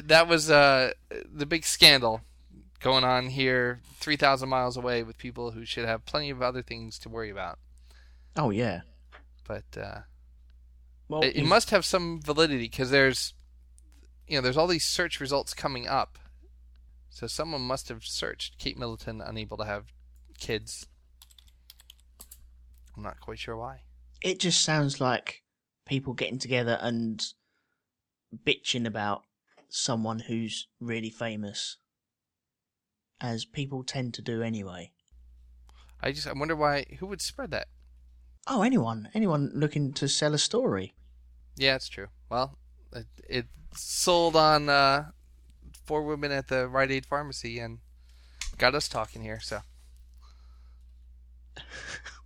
[0.03, 0.93] that was uh,
[1.33, 2.23] the big scandal
[2.81, 6.99] going on here 3,000 miles away with people who should have plenty of other things
[7.01, 7.59] to worry about.
[8.37, 8.81] Oh yeah.
[9.47, 10.01] But uh,
[11.09, 13.35] Well, it, it must have some validity because there's,
[14.33, 16.18] you know, there's all these search results coming up.
[17.11, 19.92] So someone must have searched Kate Middleton unable to have
[20.38, 20.87] kids.
[22.97, 23.83] I'm not quite sure why.
[24.23, 25.42] it just sounds like
[25.85, 27.23] people getting together and
[28.47, 29.25] bitching about
[29.68, 31.77] someone who's really famous,
[33.21, 34.92] as people tend to do anyway.
[36.01, 37.68] I just I wonder why who would spread that.
[38.47, 40.95] Oh, anyone, anyone looking to sell a story.
[41.55, 42.07] Yeah, it's true.
[42.31, 42.57] Well,
[42.95, 45.11] it, it sold on uh,
[45.85, 47.78] four women at the Rite Aid pharmacy and
[48.58, 49.40] got us talking here.
[49.40, 49.61] So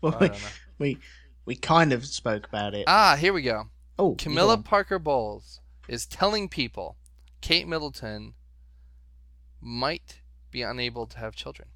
[0.00, 0.30] Well, we,
[0.78, 0.98] we
[1.44, 2.84] we kind of spoke about it.
[2.86, 3.64] ah, here we go.
[3.98, 4.58] oh, Camilla.
[4.58, 6.96] Parker Bowles is telling people
[7.40, 8.34] Kate Middleton
[9.60, 11.68] might be unable to have children.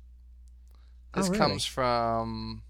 [1.15, 1.39] Oh, This really?
[1.39, 2.63] comes from.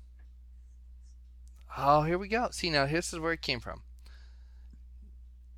[1.77, 2.49] Oh, here we go.
[2.51, 3.83] See, now this is where it came from.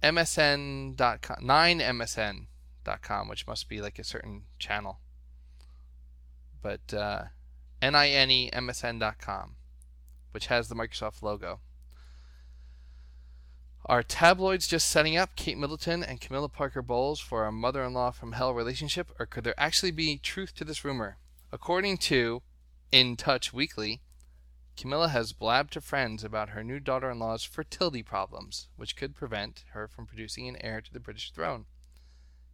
[0.02, 4.98] MSN.com, 9MSN.com, which must be like a certain channel.
[6.60, 7.24] But uh,
[7.80, 9.56] NINEMSN.com,
[10.32, 11.60] which has the Microsoft logo.
[13.86, 17.92] Are tabloids just setting up Kate Middleton and Camilla Parker Bowles for a mother in
[17.92, 21.16] law from hell relationship, or could there actually be truth to this rumor?
[21.50, 22.42] According to
[22.92, 24.00] In Touch Weekly,
[24.76, 29.14] Camilla has blabbed to friends about her new daughter in law's fertility problems, which could
[29.14, 31.66] prevent her from producing an heir to the British throne.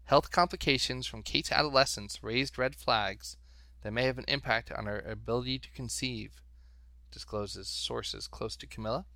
[0.04, 3.36] Health complications from Kate's adolescence raised red flags
[3.82, 6.42] that may have an impact on her ability to conceive,
[7.12, 9.06] discloses sources close to Camilla.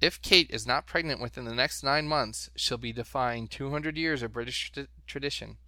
[0.00, 4.22] If Kate is not pregnant within the next nine months, she'll be defying 200 years
[4.22, 5.58] of British tra- tradition.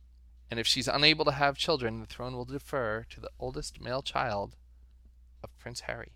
[0.51, 4.03] And if she's unable to have children, the throne will defer to the oldest male
[4.03, 4.57] child
[5.45, 6.13] of Prince Harry.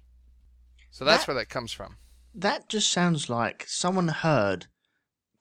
[0.90, 1.98] So that's That- where that comes from.
[2.34, 4.66] That just sounds like someone heard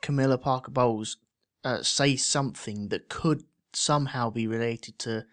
[0.01, 1.17] Camilla Parker Bowles
[1.63, 5.25] uh, say something that could somehow be related to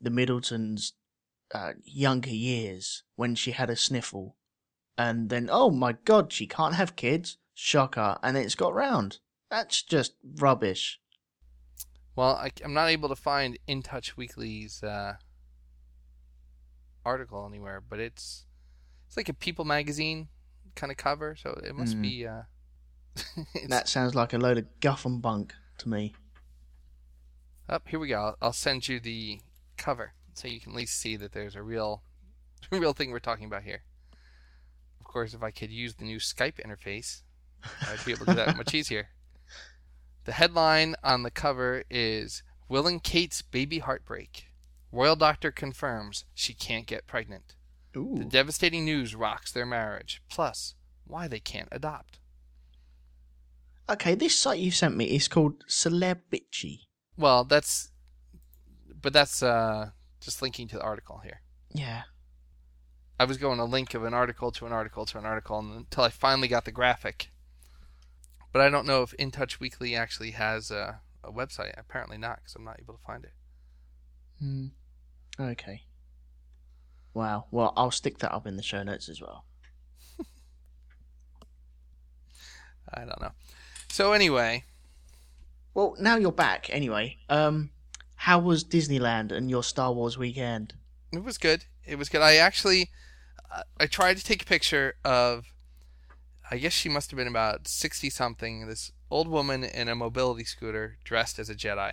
[0.00, 0.92] the Middletons'
[1.54, 4.36] uh, younger years when she had a sniffle.
[4.96, 7.36] And then, oh my god, she can't have kids.
[7.54, 8.18] Shocker.
[8.22, 9.18] And it's got round.
[9.50, 11.00] That's just rubbish.
[12.14, 15.14] Well, I, am not able to find In Touch Weekly's uh,
[17.04, 18.46] article anywhere, but it's
[19.06, 20.28] it's like a People magazine
[20.74, 22.02] kind of cover, so it must Mm.
[22.02, 22.26] be.
[22.26, 22.42] Uh,
[23.68, 26.14] That sounds like a load of guff and bunk to me.
[27.68, 28.20] Up here we go.
[28.20, 29.40] I'll, I'll send you the
[29.76, 32.02] cover so you can at least see that there's a real,
[32.70, 33.82] real thing we're talking about here.
[35.00, 37.22] Of course, if I could use the new Skype interface,
[37.82, 39.08] I'd be able to do that much easier.
[40.24, 44.46] The headline on the cover is "Will and Kate's baby heartbreak."
[44.92, 47.56] Royal doctor confirms she can't get pregnant.
[47.94, 50.22] The devastating news rocks their marriage.
[50.30, 50.74] Plus,
[51.06, 52.20] why they can't adopt.
[53.88, 56.80] Okay, this site you sent me is called Celebitchy.
[57.16, 57.90] Well, that's,
[59.00, 61.40] but that's uh, just linking to the article here.
[61.74, 62.02] Yeah.
[63.18, 66.04] I was going a link of an article to an article to an article until
[66.04, 67.30] I finally got the graphic.
[68.52, 71.72] But I don't know if In Touch Weekly actually has a, a website.
[71.76, 73.32] Apparently not, because I'm not able to find it.
[74.38, 74.66] Hmm.
[75.42, 75.82] Okay.
[77.14, 77.46] Wow.
[77.50, 79.44] Well, I'll stick that up in the show notes as well.
[82.94, 83.32] I don't know.
[83.88, 84.64] So anyway,
[85.74, 87.18] Well, now you're back anyway.
[87.28, 87.70] Um,
[88.16, 90.74] how was Disneyland and your Star Wars weekend?
[91.12, 91.64] it was good.
[91.84, 92.22] It was good.
[92.22, 92.90] I actually,
[93.50, 95.46] I- I tried to take a picture of.
[96.50, 98.66] I guess she must have been about sixty something.
[98.66, 101.92] This old woman in a mobility scooter dressed as a Jedi.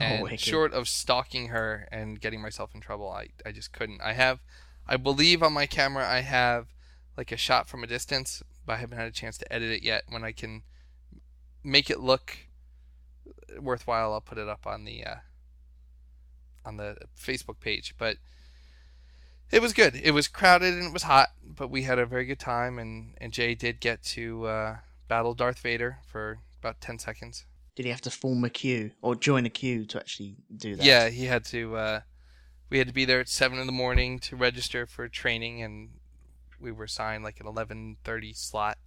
[0.00, 0.40] Oh, And wicked.
[0.40, 4.00] short of stalking her and getting myself in trouble, I, I just couldn't.
[4.00, 4.38] I have,
[4.86, 6.68] I believe on my camera I have
[7.16, 9.82] like a shot from a distance, but I haven't had a chance to edit it
[9.82, 10.04] yet.
[10.08, 10.62] When I can
[11.64, 12.36] make it look
[13.60, 15.16] worthwhile, I'll put it up on the uh,
[16.64, 17.94] on the Facebook page.
[17.98, 18.18] But
[19.50, 19.96] it was good.
[19.96, 22.78] It was crowded and it was hot, but we had a very good time.
[22.78, 24.76] And and Jay did get to uh,
[25.08, 27.46] battle Darth Vader for about ten seconds.
[27.78, 30.84] Did he have to form a queue or join a queue to actually do that?
[30.84, 31.76] Yeah, he had to.
[31.76, 32.00] Uh,
[32.70, 35.90] we had to be there at seven in the morning to register for training, and
[36.60, 38.78] we were assigned like an eleven thirty slot.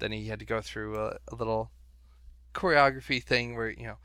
[0.00, 1.70] Then he had to go through a, a little
[2.52, 3.98] choreography thing where you know,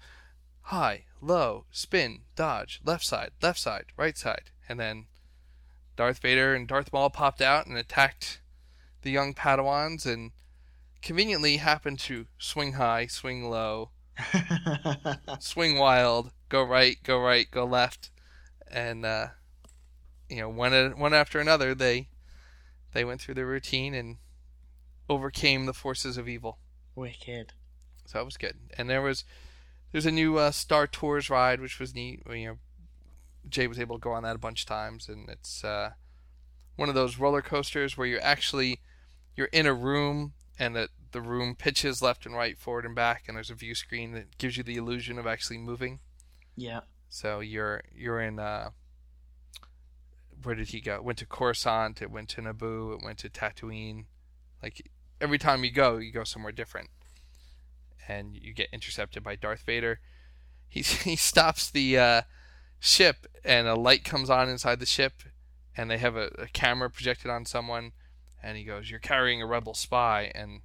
[0.62, 5.08] high, low, spin, dodge, left side, left side, right side, and then
[5.96, 8.40] Darth Vader and Darth Maul popped out and attacked
[9.02, 10.30] the young Padawans and
[11.02, 13.92] conveniently happened to swing high, swing low,
[15.40, 18.12] swing wild, go right, go right, go left,
[18.70, 19.28] and uh,
[20.30, 22.10] you know one one after another they
[22.94, 24.18] they went through their routine and
[25.10, 26.60] overcame the forces of evil.
[26.96, 27.54] Wicked.
[28.06, 28.56] So that was good.
[28.78, 29.24] And there was
[29.92, 32.22] there's a new uh, Star Tours ride which was neat.
[32.30, 32.58] You know,
[33.48, 35.92] Jay was able to go on that a bunch of times, and it's uh,
[36.76, 38.82] one of those roller coasters where you're actually
[39.36, 43.24] you're in a room and that the room pitches left and right, forward and back,
[43.28, 46.00] and there's a view screen that gives you the illusion of actually moving.
[46.56, 46.82] Yeah.
[47.08, 48.72] So you're you're in uh,
[50.44, 51.02] where did he go?
[51.02, 52.02] Went to Coruscant.
[52.02, 52.96] It went to Naboo.
[52.96, 54.06] It went to Tatooine.
[54.62, 54.90] Like
[55.22, 56.90] every time you go, you go somewhere different,
[58.08, 60.00] and you get intercepted by Darth Vader.
[60.68, 62.22] He he stops the uh,
[62.80, 65.24] ship, and a light comes on inside the ship,
[65.76, 67.94] and they have a, a camera projected on someone,
[68.42, 70.62] and he goes, "You're carrying a rebel spy," and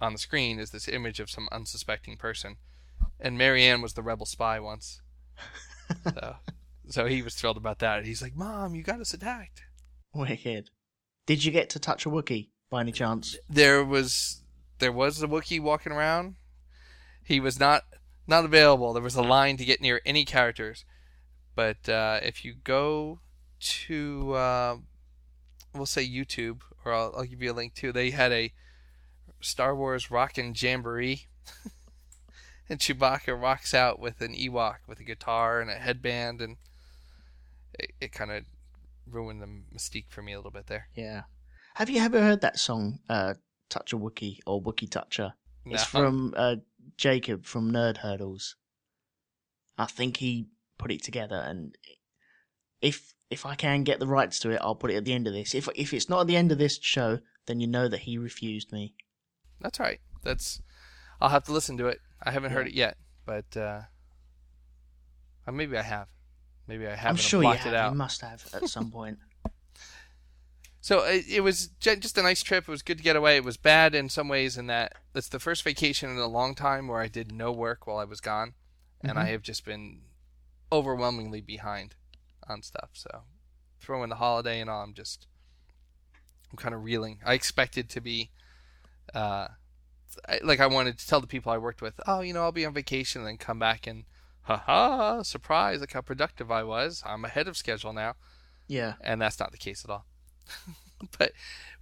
[0.00, 2.56] on the screen is this image of some unsuspecting person,
[3.20, 5.00] and Marianne was the rebel spy once.
[6.04, 6.36] so,
[6.88, 8.04] so he was thrilled about that.
[8.04, 9.62] He's like, "Mom, you got us attacked."
[10.14, 10.70] Wicked.
[11.26, 13.36] Did you get to touch a Wookiee by any chance?
[13.48, 14.42] There was
[14.78, 16.36] there was a Wookiee walking around.
[17.22, 17.84] He was not
[18.26, 18.92] not available.
[18.92, 20.84] There was a line to get near any characters,
[21.54, 23.20] but uh, if you go
[23.60, 24.76] to uh,
[25.74, 27.92] we'll say YouTube, or I'll, I'll give you a link too.
[27.92, 28.52] They had a
[29.40, 31.26] Star Wars Rockin' Jamboree.
[32.68, 36.56] and Chewbacca rocks out with an Ewok with a guitar and a headband, and
[37.78, 38.44] it, it kind of
[39.10, 40.88] ruined the mystique for me a little bit there.
[40.94, 41.22] Yeah.
[41.74, 43.34] Have you ever heard that song, uh,
[43.70, 45.34] Touch a Wookie or Wookie Toucher?
[45.64, 46.56] It's from uh,
[46.96, 48.56] Jacob from Nerd Hurdles.
[49.76, 50.46] I think he
[50.78, 51.76] put it together, and
[52.80, 55.26] if if I can get the rights to it, I'll put it at the end
[55.26, 55.54] of this.
[55.54, 58.18] If if it's not at the end of this show, then you know that he
[58.18, 58.94] refused me.
[59.60, 60.00] That's right.
[60.22, 60.62] That's
[61.20, 62.00] I'll have to listen to it.
[62.22, 63.82] I haven't heard it yet, but uh,
[65.46, 66.08] uh, maybe I have.
[66.66, 67.72] Maybe I haven't I'm sure you blocked have.
[67.72, 67.92] it out.
[67.92, 69.18] You must have at some point.
[70.80, 72.64] So it, it was just a nice trip.
[72.64, 73.36] It was good to get away.
[73.36, 76.54] It was bad in some ways in that it's the first vacation in a long
[76.54, 78.54] time where I did no work while I was gone,
[79.02, 80.02] and I have just been
[80.72, 81.94] overwhelmingly behind
[82.50, 82.90] on stuff.
[82.94, 83.22] So
[83.80, 85.26] throw in the holiday and all, I'm just
[86.50, 87.18] I'm kind of reeling.
[87.24, 88.30] I expected to be
[89.14, 89.48] uh,
[90.28, 92.52] I, like I wanted to tell the people I worked with, oh, you know, I'll
[92.52, 94.04] be on vacation and then come back and
[94.42, 95.80] haha, surprise!
[95.80, 97.02] Look how productive I was.
[97.04, 98.14] I'm ahead of schedule now
[98.66, 98.94] Yeah.
[99.02, 100.06] and that's not the case at all.
[101.18, 101.32] but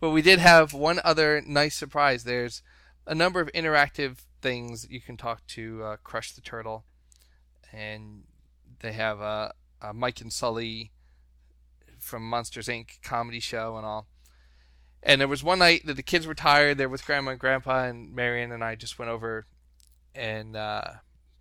[0.01, 2.25] but we did have one other nice surprise.
[2.25, 2.63] There's
[3.07, 6.85] a number of interactive things you can talk to uh, Crush the Turtle,
[7.73, 8.25] and
[8.81, 10.91] they have a, a Mike and Sully
[11.99, 13.03] from Monsters Inc.
[13.03, 14.07] comedy show and all.
[15.03, 16.79] And there was one night that the kids were tired.
[16.79, 19.47] They're with Grandma and Grandpa, and Marion and I just went over
[20.15, 20.83] and uh,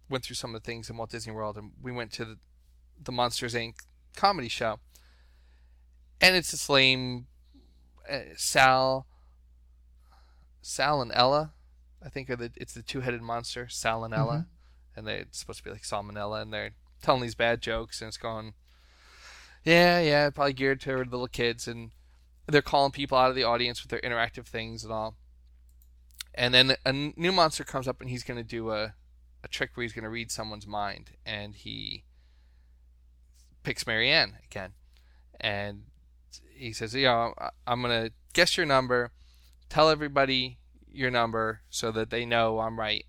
[0.10, 2.38] went through some of the things in Walt Disney World, and we went to the,
[3.02, 3.76] the Monsters Inc.
[4.16, 4.80] comedy show
[6.22, 7.28] and it's this lame
[8.10, 9.06] uh, Sal,
[10.62, 11.54] Sal and Ella,
[12.04, 14.48] I think are the it's the two-headed monster Sal and Ella,
[14.96, 16.72] and they're supposed to be like salmonella, and they're
[17.06, 18.54] telling these bad jokes, and it's going,
[19.64, 21.92] yeah, yeah, probably geared toward little kids, and
[22.48, 25.16] they're calling people out of the audience with their interactive things and all.
[26.34, 28.96] And then a new monster comes up, and he's going to do a
[29.44, 32.04] a trick where he's going to read someone's mind, and he
[33.62, 34.72] picks Marianne again,
[35.40, 35.84] and
[36.56, 37.36] he says, "You know,
[37.68, 39.12] I'm gonna guess your number,
[39.70, 40.58] tell everybody
[40.92, 43.06] your number so that they know I'm right,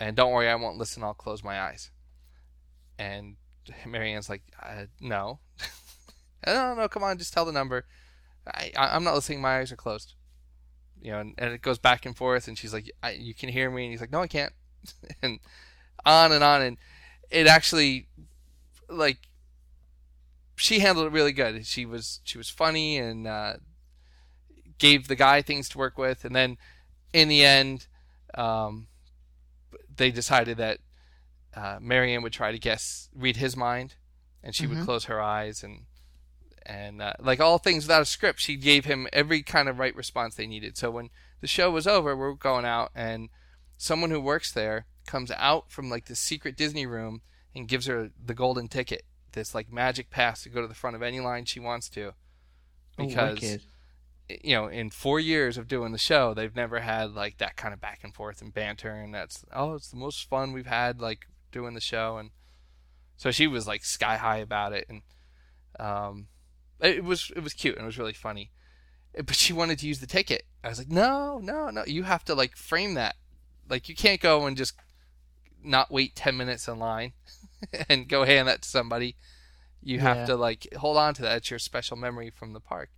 [0.00, 1.02] and don't worry, I won't listen.
[1.02, 1.90] I'll close my eyes."
[2.98, 3.36] And
[3.86, 5.40] Marianne's like, uh, "No,
[6.46, 7.84] no, no, come on, just tell the number.
[8.46, 9.40] I, I'm not listening.
[9.40, 10.14] My eyes are closed."
[11.00, 13.70] You know, and, and it goes back and forth, and she's like, "You can hear
[13.70, 14.52] me," and he's like, "No, I can't,"
[15.22, 15.38] and
[16.04, 16.76] on and on, and
[17.30, 18.08] it actually,
[18.88, 19.28] like,
[20.56, 21.66] she handled it really good.
[21.66, 23.54] She was she was funny and uh,
[24.78, 26.56] gave the guy things to work with, and then
[27.12, 27.86] in the end,
[28.34, 28.88] um,
[29.94, 30.78] they decided that
[31.58, 33.96] uh, Marianne would try to guess, read his mind,
[34.42, 34.84] and she would Mhm.
[34.84, 35.86] close her eyes and
[36.66, 39.96] and uh, like all things without a script, she gave him every kind of right
[39.96, 40.76] response they needed.
[40.76, 41.08] So when
[41.40, 43.30] the show was over, we're going out, and
[43.78, 47.22] someone who works there comes out from like the secret Disney room
[47.54, 50.94] and gives her the golden ticket, this like magic pass to go to the front
[50.94, 52.12] of any line she wants to,
[52.98, 53.62] Oh, because wicked.
[54.44, 57.72] you know, in four years of doing the show, they've never had like that kind
[57.72, 61.00] of back and forth and banter, and that's oh, it's the most fun we've had
[61.00, 61.20] like
[61.52, 62.30] doing the show, and
[63.16, 65.02] so she was like sky high about it, and
[65.78, 66.28] um,
[66.80, 68.50] it was it was cute and it was really funny,
[69.14, 70.44] but she wanted to use the ticket.
[70.64, 73.16] I was like, no, no, no, you have to like frame that,
[73.68, 74.74] like you can't go and just
[75.62, 77.12] not wait ten minutes in line
[77.88, 79.16] and go hand that to somebody.
[79.82, 80.14] You Yeah.
[80.14, 81.36] have to like hold on to that.
[81.38, 82.90] It's your special memory from the park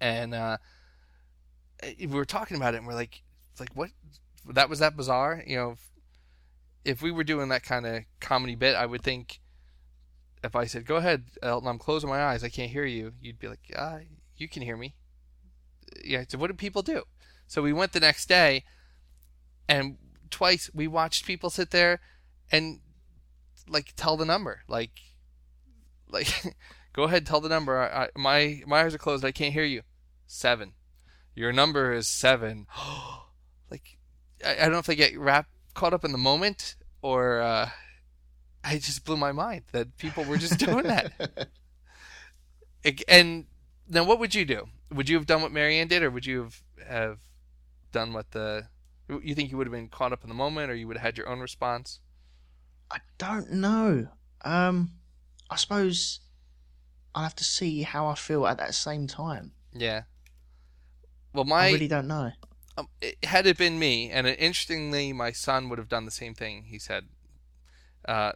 [0.00, 0.56] and uh,
[1.98, 3.22] we were talking about it, and we're like,
[3.60, 3.90] like what?
[4.48, 5.76] That was that bizarre, you know.
[6.84, 9.40] If, we were doing that kind of comedy bit, I would think
[10.42, 13.38] if I said, "Go ahead, Elton, I'm closing my eyes, I can't hear you," you'd
[13.38, 13.98] be like, "Ah,
[14.36, 14.96] you can hear me."
[16.04, 16.24] Yeah.
[16.28, 17.04] So what do people do?
[17.46, 18.64] So we went the next day,
[19.68, 19.98] and
[20.30, 22.00] twice we watched people sit there
[22.50, 22.80] and
[23.68, 25.00] like tell the number, like,
[26.08, 26.28] like,
[26.92, 27.78] go ahead, tell the number.
[27.78, 29.24] I, I, my my eyes are closed.
[29.24, 29.82] I can't hear you.
[30.26, 30.72] Seven.
[31.34, 32.66] Your number is seven.
[33.70, 33.98] like,
[34.44, 37.68] I, I don't know if they get wrapped caught up in the moment or uh,
[38.64, 41.12] I just blew my mind that people were just doing that.
[43.06, 43.46] And
[43.88, 44.66] now, what would you do?
[44.92, 47.18] Would you have done what Marianne did, or would you have have
[47.92, 48.66] done what the?
[49.08, 51.04] You think you would have been caught up in the moment, or you would have
[51.04, 52.00] had your own response?
[52.90, 54.08] I don't know.
[54.44, 54.90] Um,
[55.48, 56.18] I suppose
[57.14, 59.52] I'll have to see how I feel at that same time.
[59.72, 60.02] Yeah.
[61.32, 62.32] Well, my I really don't know.
[62.76, 66.34] Um, it, had it been me, and interestingly, my son would have done the same
[66.34, 66.64] thing.
[66.64, 67.08] He said,
[68.06, 68.32] uh,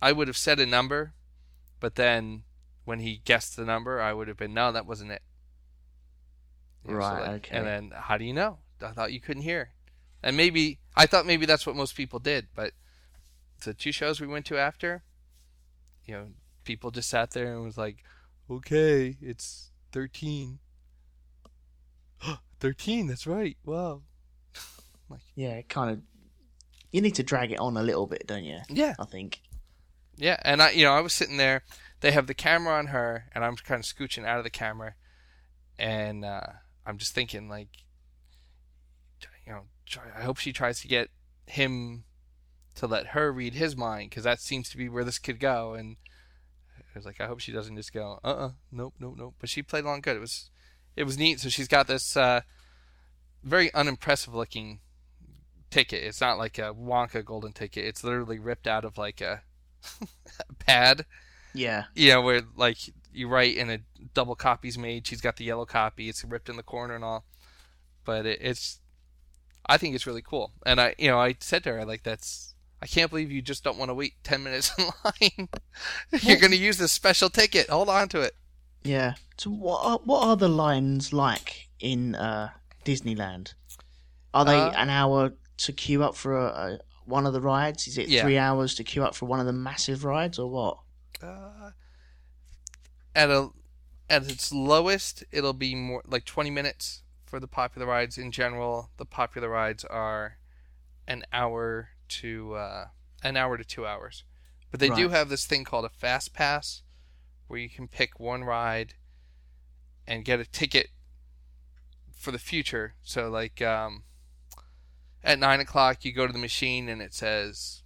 [0.00, 1.12] I would have said a number,
[1.78, 2.44] but then
[2.84, 5.22] when he guessed the number, I would have been, no, that wasn't it.
[6.86, 7.56] You know, so Right, like- okay.
[7.56, 8.58] And then, how do you know?
[8.80, 9.70] I thought you couldn't hear.
[10.22, 12.72] And maybe, I thought maybe that's what most people did, but
[13.62, 15.02] the two shows we went to after,
[16.04, 16.26] you know,
[16.64, 18.04] people just sat there and was like,
[18.50, 20.58] okay, it's 13.
[22.60, 23.56] 13, that's right.
[23.64, 24.02] Wow.
[25.08, 26.00] like, Yeah, kind of.
[26.92, 28.60] You need to drag it on a little bit, don't you?
[28.68, 28.94] Yeah.
[28.98, 29.40] I think.
[30.16, 31.62] Yeah, and I, you know, I was sitting there.
[32.00, 34.94] They have the camera on her, and I'm kind of scooching out of the camera,
[35.78, 36.46] and uh,
[36.86, 37.68] I'm just thinking, like,
[39.46, 41.10] you know, try, I hope she tries to get
[41.46, 42.04] him
[42.76, 45.74] to let her read his mind, because that seems to be where this could go.
[45.74, 45.96] And
[46.78, 49.34] I was like, I hope she doesn't just go, uh, uh nope, nope, nope.
[49.38, 50.16] But she played along good.
[50.16, 50.50] It was,
[50.96, 51.40] it was neat.
[51.40, 52.40] So she's got this uh,
[53.44, 54.80] very unimpressive looking
[55.70, 56.02] ticket.
[56.02, 57.84] It's not like a Wonka golden ticket.
[57.84, 59.42] It's literally ripped out of like a
[60.58, 61.04] pad.
[61.54, 61.84] Yeah.
[61.94, 62.78] You know, where like
[63.12, 63.80] you write and a
[64.14, 65.06] double copy's made.
[65.06, 66.08] She's got the yellow copy.
[66.08, 67.24] It's ripped in the corner and all.
[68.04, 68.80] But it, it's,
[69.66, 70.52] I think it's really cool.
[70.64, 73.64] And I, you know, I said to her like, "That's, I can't believe you just
[73.64, 75.48] don't want to wait ten minutes in line.
[76.22, 77.68] You're going to use this special ticket.
[77.68, 78.34] Hold on to it."
[78.86, 79.14] Yeah.
[79.38, 82.50] So what are, what are the lines like in uh,
[82.84, 83.54] Disneyland?
[84.32, 87.86] Are they Uh, an hour to queue up for a, a, one of the rides?
[87.86, 88.22] Is it Yeah.
[88.22, 90.78] three hours to queue up for one of the massive rides, or what?
[91.22, 91.70] Uh,
[93.14, 93.50] at a
[94.08, 98.16] at its lowest, it'll be more like 20 minutes for the popular rides.
[98.18, 100.38] In general, the popular rides are
[101.08, 102.84] an hour to uh,
[103.22, 104.24] an hour to two hours.
[104.70, 106.82] But they do have this thing called a fast pass,
[107.48, 108.94] where you can pick one ride
[110.06, 110.88] and get a ticket
[112.16, 112.94] for the future.
[113.02, 114.04] So like um,
[115.22, 117.82] at nine o'clock, you go to the machine and it says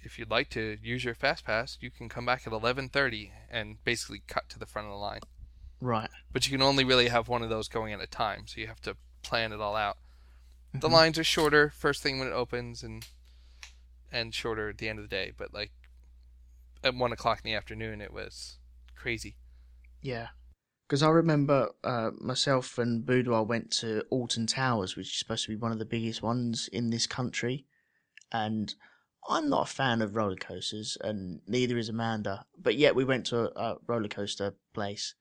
[0.00, 3.82] if you'd like to use your fast pass, you can come back at 11:30 and
[3.84, 5.20] basically cut to the front of the line.
[5.80, 6.08] Right.
[6.32, 8.68] But you can only really have one of those going at a time, so you
[8.68, 9.98] have to plan it all out.
[10.72, 10.92] The Mhm.
[10.92, 13.06] lines are shorter first thing when it opens, and
[14.12, 15.32] and shorter at the end of the day.
[15.36, 15.72] But like
[16.86, 18.58] at one o'clock in the afternoon, it was
[18.96, 19.36] crazy.
[20.00, 20.28] Yeah.
[20.86, 25.50] Because I remember uh, myself and Boudoir went to Alton Towers, which is supposed to
[25.50, 27.66] be one of the biggest ones in this country.
[28.30, 28.72] And
[29.28, 32.46] I'm not a fan of roller coasters, and neither is Amanda.
[32.56, 35.14] But yet we went to a, a roller coaster place,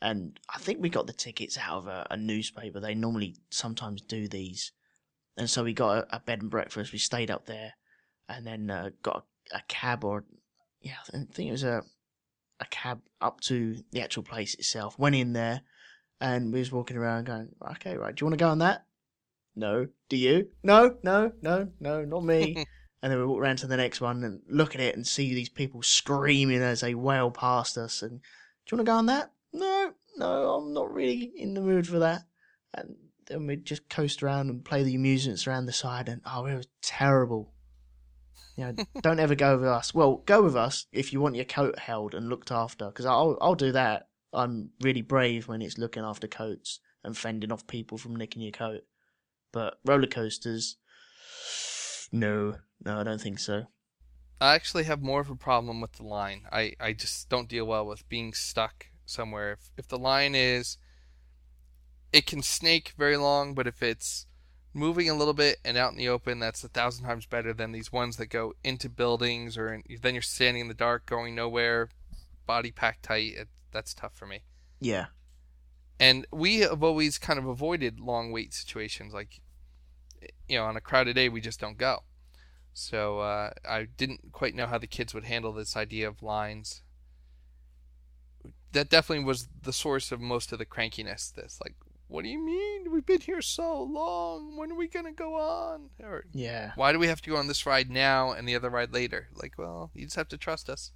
[0.00, 2.80] and I think we got the tickets out of a, a newspaper.
[2.80, 4.72] They normally sometimes do these.
[5.36, 6.92] And so we got a, a bed and breakfast.
[6.92, 7.74] We stayed up there,
[8.28, 10.24] and then uh, got a, a cab or
[10.80, 11.82] yeah, I think it was a
[12.60, 14.98] a cab up to the actual place itself.
[14.98, 15.62] Went in there,
[16.20, 18.84] and we was walking around going, "Okay, right, do you want to go on that?
[19.56, 19.88] No.
[20.08, 20.48] Do you?
[20.62, 22.56] No, no, no, no, not me."
[23.02, 25.34] and then we walk around to the next one and look at it and see
[25.34, 28.02] these people screaming as they wail past us.
[28.02, 28.26] And do
[28.70, 29.32] you want to go on that?
[29.52, 32.22] No, no, I'm not really in the mood for that.
[32.74, 36.46] And then we just coast around and play the amusements around the side, and oh,
[36.46, 37.52] it was terrible.
[38.60, 39.94] You know, don't ever go with us.
[39.94, 43.38] Well, go with us if you want your coat held and looked after, because I'll
[43.40, 47.98] I'll do that I'm really brave when it's looking after coats and fending off people
[47.98, 48.82] from nicking your coat.
[49.52, 50.76] But roller coasters,
[52.12, 53.64] no, no, I don't think so.
[54.40, 56.42] I actually have more of a problem with the line.
[56.50, 59.52] I, I just don't deal well with being stuck somewhere.
[59.52, 60.78] If, if the line is,
[62.12, 64.26] it can snake very long, but if it's
[64.72, 67.72] moving a little bit and out in the open, that's a thousand times better than
[67.72, 71.34] these ones that go into buildings or in, then you're standing in the dark, going
[71.34, 71.88] nowhere,
[72.46, 73.34] body packed tight.
[73.34, 74.42] It, that's tough for me.
[74.80, 75.06] Yeah.
[75.98, 79.12] And we have always kind of avoided long wait situations.
[79.12, 79.40] Like,
[80.48, 82.04] you know, on a crowded day, we just don't go.
[82.72, 86.82] So uh, I didn't quite know how the kids would handle this idea of lines.
[88.72, 91.34] That definitely was the source of most of the crankiness.
[91.34, 91.74] This, like,
[92.10, 92.90] what do you mean?
[92.92, 94.56] We've been here so long.
[94.56, 95.90] When are we gonna go on?
[96.02, 96.72] Or Yeah.
[96.74, 99.28] why do we have to go on this ride now and the other ride later?
[99.34, 100.92] Like, well, you just have to trust us.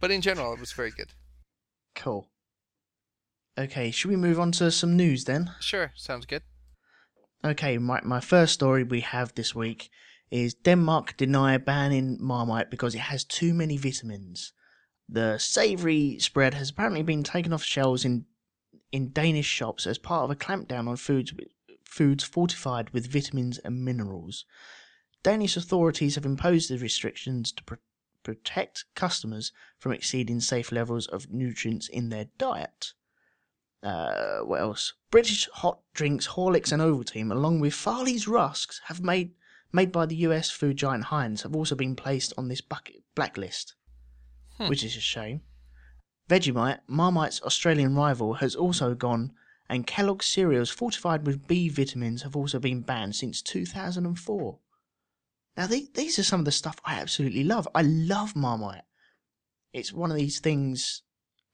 [0.00, 1.12] But in general, it was very good.
[1.94, 2.28] Cool.
[3.58, 5.50] Okay, should we move on to some news then?
[5.60, 6.42] Sure, sounds good.
[7.44, 9.90] Okay, my, my first story we have this week
[10.30, 14.52] is Denmark deny banning Marmite because it has too many vitamins.
[15.08, 18.26] The savoury spread has apparently been taken off shelves in
[18.92, 21.32] in Danish shops as part of a clampdown on foods
[21.84, 24.44] foods fortified with vitamins and minerals.
[25.22, 27.74] Danish authorities have imposed the restrictions to pr-
[28.22, 32.92] protect customers from exceeding safe levels of nutrients in their diet.
[33.82, 34.92] Uh, what else?
[35.10, 39.32] British hot drinks Horlicks and Ovaltine, along with Farley's rusks, have made
[39.72, 40.50] made by the U.S.
[40.50, 43.74] food giant Heinz, have also been placed on this bucket, blacklist,
[44.56, 44.68] Hmm.
[44.68, 45.42] which is a shame.
[46.28, 49.32] Vegemite, Marmite's Australian rival, has also gone,
[49.68, 54.58] and Kellogg's cereals fortified with B vitamins have also been banned since 2004.
[55.56, 57.66] Now, the- these are some of the stuff I absolutely love.
[57.74, 58.84] I love Marmite.
[59.72, 61.02] It's one of these things.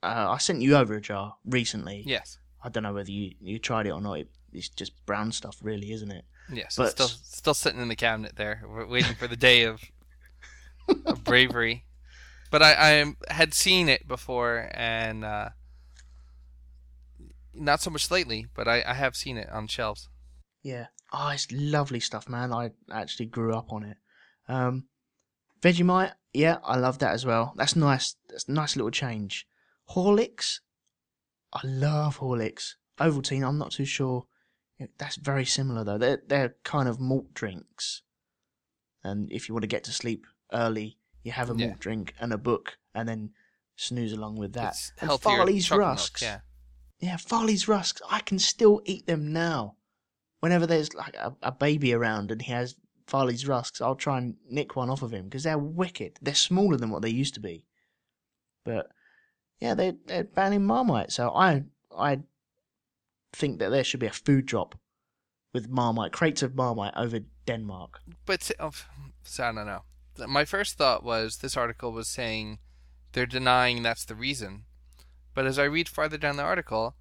[0.03, 2.03] Uh, I sent you over a jar recently.
[2.07, 2.39] Yes.
[2.63, 4.19] I don't know whether you, you tried it or not.
[4.21, 6.25] It, it's just brown stuff, really, isn't it?
[6.53, 9.83] Yes, But- it's still still sitting in the cabinet there, waiting for the day of,
[11.07, 11.85] of bravery.
[12.55, 15.49] But I, I had seen it before, and uh,
[17.53, 18.47] not so much lately.
[18.55, 20.09] But I, I have seen it on shelves.
[20.63, 20.87] Yeah.
[21.13, 22.53] Oh, it's lovely stuff, man.
[22.53, 23.97] I actually grew up on it.
[24.47, 24.85] Um,
[25.63, 27.55] Vegemite, yeah, I love that as well.
[27.57, 28.15] That's nice.
[28.29, 29.49] That's a nice little change.
[29.91, 30.61] Horlicks,
[31.53, 32.75] I love Horlicks.
[33.01, 34.27] Ovaltine, I'm not too sure.
[34.99, 35.99] That's very similar though.
[35.99, 38.03] They're they're kind of malt drinks,
[39.03, 41.67] and if you want to get to sleep early, you have a Yeah.
[41.69, 43.31] malt drink and a book, and then
[43.77, 44.69] snooze along with that.
[44.75, 46.23] It's and Farley's chocolate milk, rusks.
[46.23, 46.41] yeah.
[47.01, 48.01] Yeah, Farley's rusks.
[48.09, 49.77] I can still eat them now.
[50.41, 54.37] Whenever there's like a, a baby around and he has Farley's rusks, I'll try and
[54.49, 56.19] nick one off of him because they're wicked.
[56.23, 57.67] They're smaller than what they used to be.
[58.65, 58.91] But
[59.61, 61.13] yeah, they're, they're banning Marmite.
[61.13, 61.65] So I
[61.97, 62.21] I
[63.33, 64.79] think that there should be a food drop
[65.53, 68.01] with Marmite, crates of Marmite over Denmark.
[68.27, 68.71] But oh,
[69.25, 69.83] so I don't know.
[70.19, 72.59] My first thought was this article was saying
[73.13, 74.65] they're denying that's the reason,
[75.35, 76.95] but as I read farther down the article,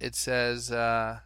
[0.00, 1.20] it says uh,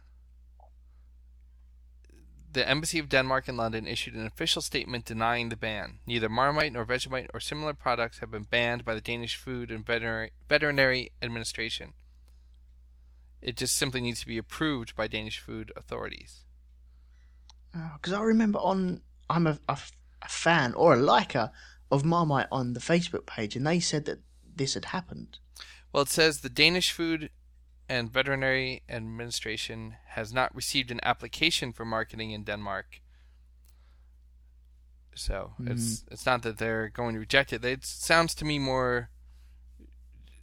[2.53, 5.99] the Embassy of Denmark in London issued an official statement denying the ban.
[6.05, 9.85] Neither Marmite nor Vegemite or similar products have been banned by the Danish Food and
[9.85, 11.93] Veterinary, Administration.
[13.41, 16.45] It just simply needs to be approved by Danish food authorities.
[17.71, 19.91] Because I remember on, I'm a, f-
[20.21, 21.51] a fan or a liker
[21.91, 24.19] of Marmite on the Facebook page, and they said that
[24.55, 25.39] this had happened.
[25.91, 27.29] Well, it says the Danish Food
[27.87, 33.01] and Veterinary Administration has not received an application for marketing in Denmark.
[35.15, 37.65] So it's it's not that they're going to reject it.
[37.65, 39.09] It sounds to me more.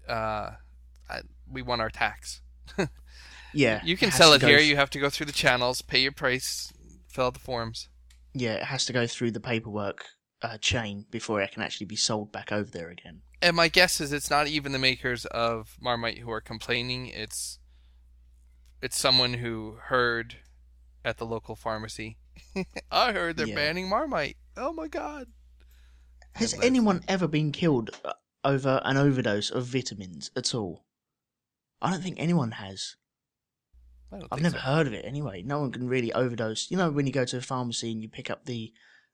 [0.09, 0.53] Uh,
[1.09, 2.41] I, we want our tax.
[3.55, 4.59] Yeah, you can sell it here.
[4.59, 6.73] You have to go through the channels, pay your price,
[7.09, 7.89] fill out the forms.
[8.35, 10.05] Yeah, it has to go through the paperwork
[10.43, 13.23] uh, chain before it can actually be sold back over there again.
[13.41, 17.07] And my guess is it's not even the makers of Marmite who are complaining.
[17.07, 17.59] It's
[18.83, 20.37] it's someone who heard
[21.05, 22.19] at the local pharmacy.
[22.91, 23.55] I heard they're Yeah.
[23.55, 24.37] banning Marmite.
[24.57, 25.29] Oh my god.
[26.35, 28.13] Has anyone ever been killed uh,
[28.45, 30.85] over an overdose of vitamins at all?
[31.81, 32.97] I don't think anyone has.
[34.15, 34.63] I don't I've never so.
[34.63, 35.43] heard of it anyway.
[35.43, 36.71] No one can really overdose.
[36.71, 38.73] You know, when you go to a pharmacy and you pick up the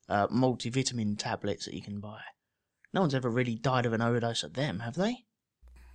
[0.09, 2.20] uh, multivitamin tablets that you can buy,
[2.92, 5.24] no one's ever really died of an overdose of them, have they?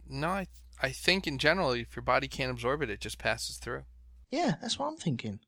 [0.08, 0.48] No, I
[0.82, 3.84] I think in general, if your body can't absorb it, it just passes through.
[4.32, 5.40] Yeah, that's what I'm thinking.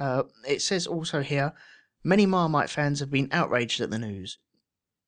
[0.00, 1.52] Uh, it says also here,
[2.02, 4.38] many Marmite fans have been outraged at the news.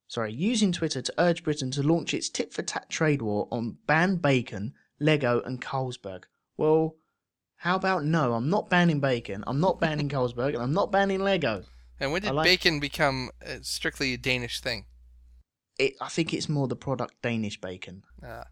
[0.08, 3.78] sorry, using Twitter to urge Britain to launch its tit for tat trade war on
[3.86, 6.24] banned bacon, Lego, and Carlsberg.
[6.56, 6.96] Well,
[7.60, 8.34] how about no?
[8.34, 11.64] I'm not banning bacon, I'm not banning Carlsberg, and I'm not banning Lego.
[11.98, 14.86] And when did like- bacon become uh, strictly a Danish thing?
[15.78, 18.02] It, I think it's more the product Danish bacon.
[18.22, 18.44] Uh,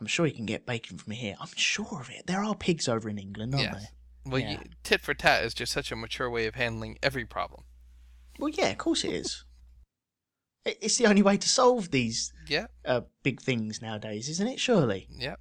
[0.00, 1.34] I'm sure you can get bacon from here.
[1.40, 2.26] I'm sure of it.
[2.26, 3.86] There are pigs over in England, aren't yes.
[4.24, 4.50] Well, Yeah.
[4.52, 7.64] you, tit for tat is just such a mature way of handling every problem.
[8.38, 9.44] Well, yeah, of course it is.
[10.64, 12.66] It- It's the only way to solve these Yeah.
[12.84, 14.60] uh, big things nowadays, isn't it?
[14.60, 15.08] Surely.
[15.10, 15.36] Yeah.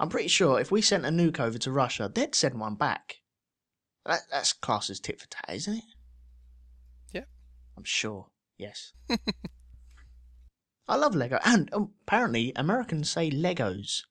[0.00, 3.16] I'm pretty sure if we sent a nuke over to Russia, they'd send one back.
[4.06, 5.84] That, that's classed as tit for tat, isn't it?
[7.12, 7.24] Yeah.
[7.76, 8.28] I'm sure.
[8.56, 8.92] Yes.
[10.88, 14.04] I love Lego, and um, apparently Americans say Legos.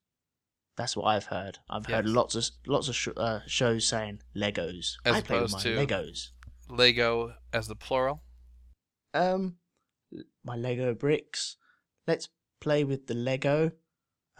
[0.76, 1.58] That's what I've heard.
[1.68, 4.94] I've heard lots of lots of sh- uh, shows saying Legos.
[5.04, 6.28] As I play with my Legos.
[6.70, 8.22] Lego as the plural.
[9.12, 9.56] Um,
[10.44, 11.56] my Lego bricks.
[12.06, 12.28] Let's
[12.60, 13.72] play with the Lego.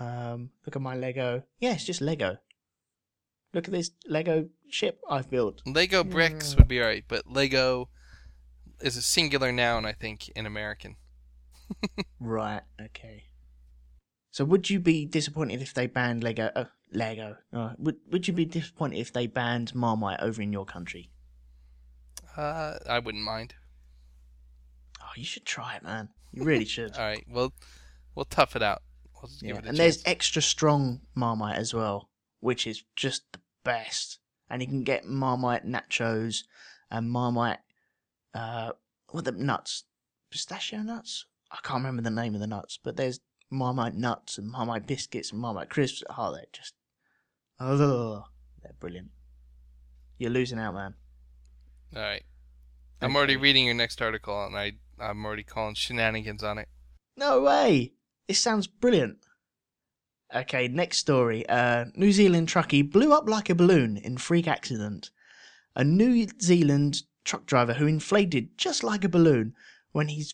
[0.00, 1.42] Um, look at my Lego.
[1.58, 2.38] Yeah, it's just Lego.
[3.54, 5.62] Look at this Lego ship I've built.
[5.66, 7.88] Lego bricks would be alright, but Lego
[8.80, 10.96] is a singular noun, I think, in American.
[12.20, 12.62] Right.
[12.80, 13.24] Okay.
[14.30, 16.50] So, would you be disappointed if they banned Lego?
[16.54, 17.36] Uh, Lego.
[17.52, 21.10] Uh, would Would you be disappointed if they banned Marmite over in your country?
[22.36, 23.54] Uh, I wouldn't mind.
[25.00, 26.08] Oh, you should try it, man.
[26.32, 26.92] You really should.
[26.98, 27.52] All right, well,
[28.14, 28.82] we'll tough it out.
[29.20, 32.08] We'll just give Yeah, and there's extra strong Marmite as well,
[32.40, 34.18] which is just the best.
[34.50, 36.44] And you can get Marmite nachos
[36.90, 37.58] and Marmite,
[38.34, 38.72] uh,
[39.10, 39.84] what the nuts?
[40.30, 41.26] Pistachio nuts?
[41.50, 45.32] I can't remember the name of the nuts, but there's Marmite nuts and Marmite biscuits
[45.32, 46.02] and Marmite crisps.
[46.16, 46.74] Oh, they're just,
[47.60, 48.24] oh,
[48.62, 49.08] they're brilliant.
[50.18, 50.94] You're losing out, man.
[51.94, 52.22] All right.
[53.00, 56.68] I'm already reading your next article, and I I'm already calling shenanigans on it.
[57.16, 57.92] No way!
[58.28, 59.16] This sounds brilliant.
[60.34, 61.48] Okay, next story.
[61.48, 65.10] Uh, New Zealand truckie blew up like a balloon in freak accident.
[65.74, 69.54] A New Zealand truck driver who inflated just like a balloon
[69.92, 70.26] when he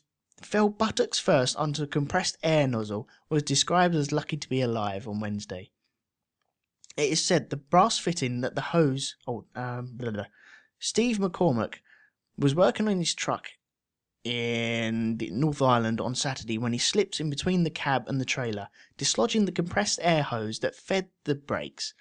[0.42, 5.06] fell buttocks first onto a compressed air nozzle was described as lucky to be alive
[5.06, 5.70] on Wednesday.
[6.96, 10.26] It is said the brass fitting that the hose, oh, um, blah, blah.
[10.80, 11.76] Steve McCormick
[12.36, 13.50] was working on his truck
[14.24, 18.24] in the North Island on Saturday when he slipped in between the cab and the
[18.24, 21.92] trailer, dislodging the compressed air hose that fed the brakes.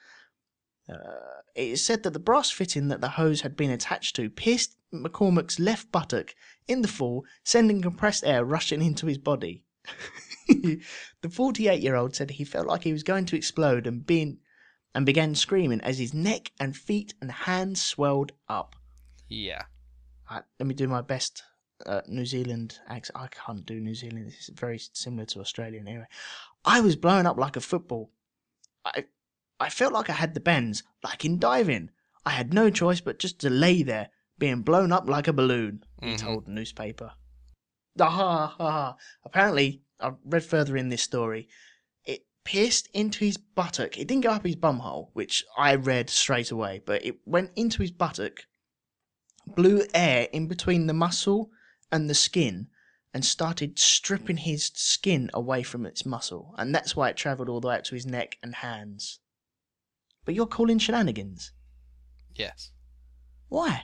[0.89, 4.29] Uh, it is said that the brass fitting that the hose had been attached to
[4.29, 6.33] pierced McCormick's left buttock
[6.67, 9.65] in the fall, sending compressed air rushing into his body.
[10.47, 14.39] the 48 year old said he felt like he was going to explode and, being,
[14.95, 18.75] and began screaming as his neck and feet and hands swelled up.
[19.27, 19.63] Yeah.
[20.29, 21.43] Uh, let me do my best
[21.85, 23.17] uh, New Zealand accent.
[23.17, 24.27] I can't do New Zealand.
[24.27, 25.87] This is very similar to Australian.
[25.87, 26.07] Anyway,
[26.65, 28.11] I was blown up like a football.
[28.85, 29.05] I
[29.59, 31.89] I felt like I had the bends, like in diving.
[32.25, 35.83] I had no choice but just to lay there, being blown up like a balloon.
[36.01, 36.17] He Mhm.
[36.17, 37.11] told the newspaper.
[37.99, 38.97] Ah, ha, ha, ha.
[39.23, 41.47] Apparently, I read further in this story.
[42.03, 43.97] It pierced into his buttock.
[43.97, 47.81] It didn't go up his bumhole, which I read straight away, but it went into
[47.81, 48.45] his buttock
[49.45, 51.51] blew air in between the muscle
[51.93, 52.67] and the skin
[53.13, 56.55] and started stripping his skin away from its muscle.
[56.57, 59.19] And that's why it travelled all the way up to his neck and hands.
[60.25, 61.51] But you're calling shenanigans.
[62.33, 62.71] Yes.
[63.47, 63.83] Why?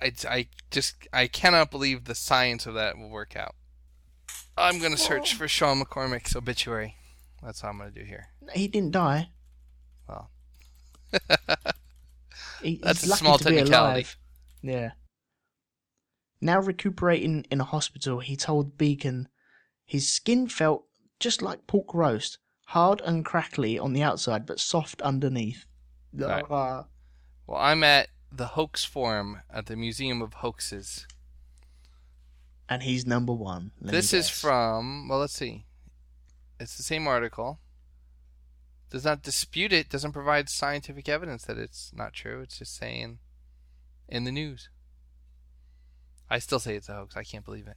[0.00, 3.54] I, I just I cannot believe the science of that will work out.
[4.56, 6.96] I'm gonna search for Sean McCormick's obituary.
[7.42, 8.28] That's what I'm gonna do here.
[8.54, 9.28] He didn't die.
[10.08, 10.30] Well,
[12.62, 14.06] He, That's a small technicality.
[14.62, 14.92] Yeah.
[16.42, 19.28] Now recuperating in a hospital, he told Beacon
[19.86, 20.86] his skin felt
[21.20, 25.66] just like pork roast, hard and crackly on the outside, but soft underneath.
[26.12, 26.48] Right.
[26.50, 26.88] well,
[27.54, 31.06] I'm at the Hoax Forum at the Museum of Hoaxes.
[32.68, 33.70] And he's number one.
[33.80, 35.66] this is from well, let's see.
[36.58, 37.60] It's the same article.
[38.90, 39.88] Does not dispute it.
[39.88, 42.40] Doesn't provide scientific evidence that it's not true.
[42.40, 43.20] It's just saying
[44.08, 44.68] in the news.
[46.32, 47.14] I still say it's a hoax.
[47.14, 47.76] I can't believe it.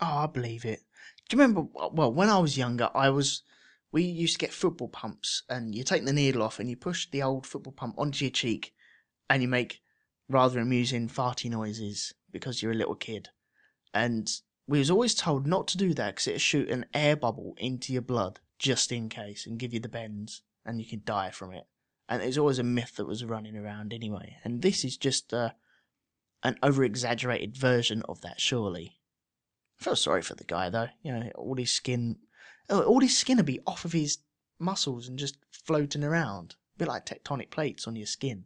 [0.00, 0.80] Oh, I believe it.
[1.28, 1.68] Do you remember?
[1.92, 3.42] Well, when I was younger, I was.
[3.92, 7.06] We used to get football pumps, and you take the needle off, and you push
[7.10, 8.72] the old football pump onto your cheek,
[9.28, 9.82] and you make
[10.26, 13.28] rather amusing farty noises because you're a little kid.
[13.92, 14.30] And
[14.66, 17.92] we was always told not to do that because it'll shoot an air bubble into
[17.92, 21.52] your blood just in case and give you the bends, and you can die from
[21.52, 21.66] it.
[22.08, 24.38] And it was always a myth that was running around anyway.
[24.44, 25.50] And this is just uh,
[26.42, 28.98] an over exaggerated version of that, surely.
[29.80, 30.88] I feel sorry for the guy though.
[31.02, 32.16] You know, all his skin,
[32.70, 34.18] oh, all his skin would be off of his
[34.58, 38.44] muscles and just floating around, a bit like tectonic plates on your skin.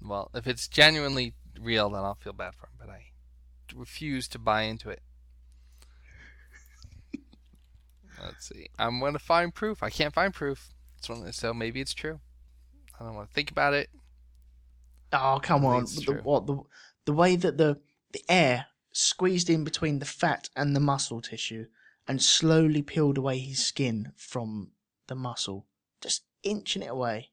[0.00, 3.06] Well, if it's genuinely real, then I'll feel bad for him, but I
[3.74, 5.02] refuse to buy into it.
[8.22, 8.68] Let's see.
[8.78, 9.82] I'm going to find proof.
[9.82, 10.68] I can't find proof.
[11.00, 12.20] So maybe it's true.
[12.98, 13.90] I don't want to think about it.
[15.18, 15.84] Oh come on!
[15.84, 16.58] The, what the
[17.04, 17.80] the way that the
[18.12, 21.66] the air squeezed in between the fat and the muscle tissue
[22.08, 24.70] and slowly peeled away his skin from
[25.06, 25.66] the muscle,
[26.00, 27.30] just inching it away.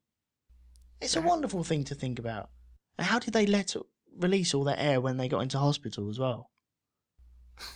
[0.99, 2.49] It's a wonderful thing to think about.
[2.97, 3.75] And how did they let
[4.17, 6.49] release all that air when they got into hospital as well?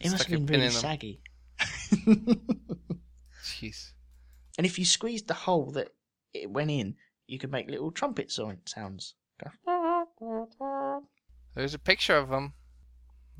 [0.00, 1.22] It must have been really saggy.
[3.44, 3.92] Jeez.
[4.58, 5.90] And if you squeezed the hole that
[6.34, 6.96] it went in,
[7.26, 9.14] you could make little trumpet sounds.
[11.54, 12.54] There's a picture of him.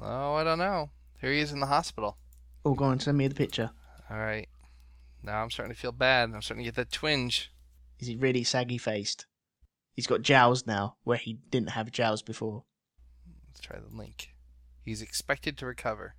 [0.00, 0.90] Oh, I don't know.
[1.20, 2.18] Here he is in the hospital.
[2.64, 3.70] Oh, go on, send me the picture.
[4.10, 4.48] All right.
[5.22, 6.30] Now I'm starting to feel bad.
[6.32, 7.52] I'm starting to get that twinge.
[7.98, 9.26] Is he really saggy faced?
[9.92, 12.64] He's got jowls now, where he didn't have jowls before.
[13.48, 14.30] Let's try the link.
[14.84, 16.16] He's expected to recover.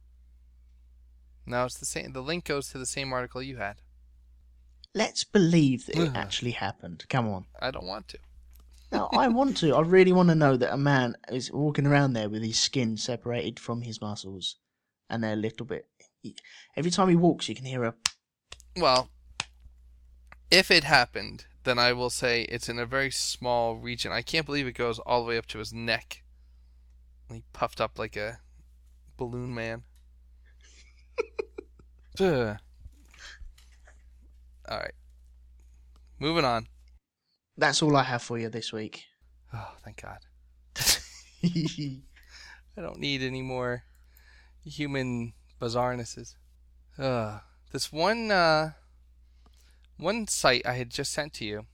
[1.45, 2.14] No, it's the same.
[2.14, 3.82] The link goes to the same article you had.
[4.96, 7.06] Let's believe that it actually happened.
[7.10, 7.46] Come on.
[7.62, 8.20] I don't want to.
[8.91, 9.74] Now, I want to.
[9.74, 12.96] I really want to know that a man is walking around there with his skin
[12.96, 14.58] separated from his muscles,
[15.10, 15.88] and they're a little bit.
[16.78, 17.96] Every time he walks, you can hear a.
[18.78, 19.10] Well,
[20.52, 24.12] if it happened, then I will say it's in a very small region.
[24.12, 26.22] I can't believe it goes all the way up to his neck.
[27.32, 28.39] He puffed up like a
[29.18, 29.84] balloon man.
[32.20, 32.58] Ugh.
[34.70, 34.93] All right.
[36.20, 36.68] Moving on.
[37.57, 39.05] That's all I have for you this week.
[39.55, 40.18] Oh, thank God.
[41.43, 43.84] I don't need any more
[44.66, 46.34] human bizarrenesses.
[46.97, 47.38] Uh,
[47.72, 48.72] this one uh,
[49.97, 51.68] one site I had just sent to you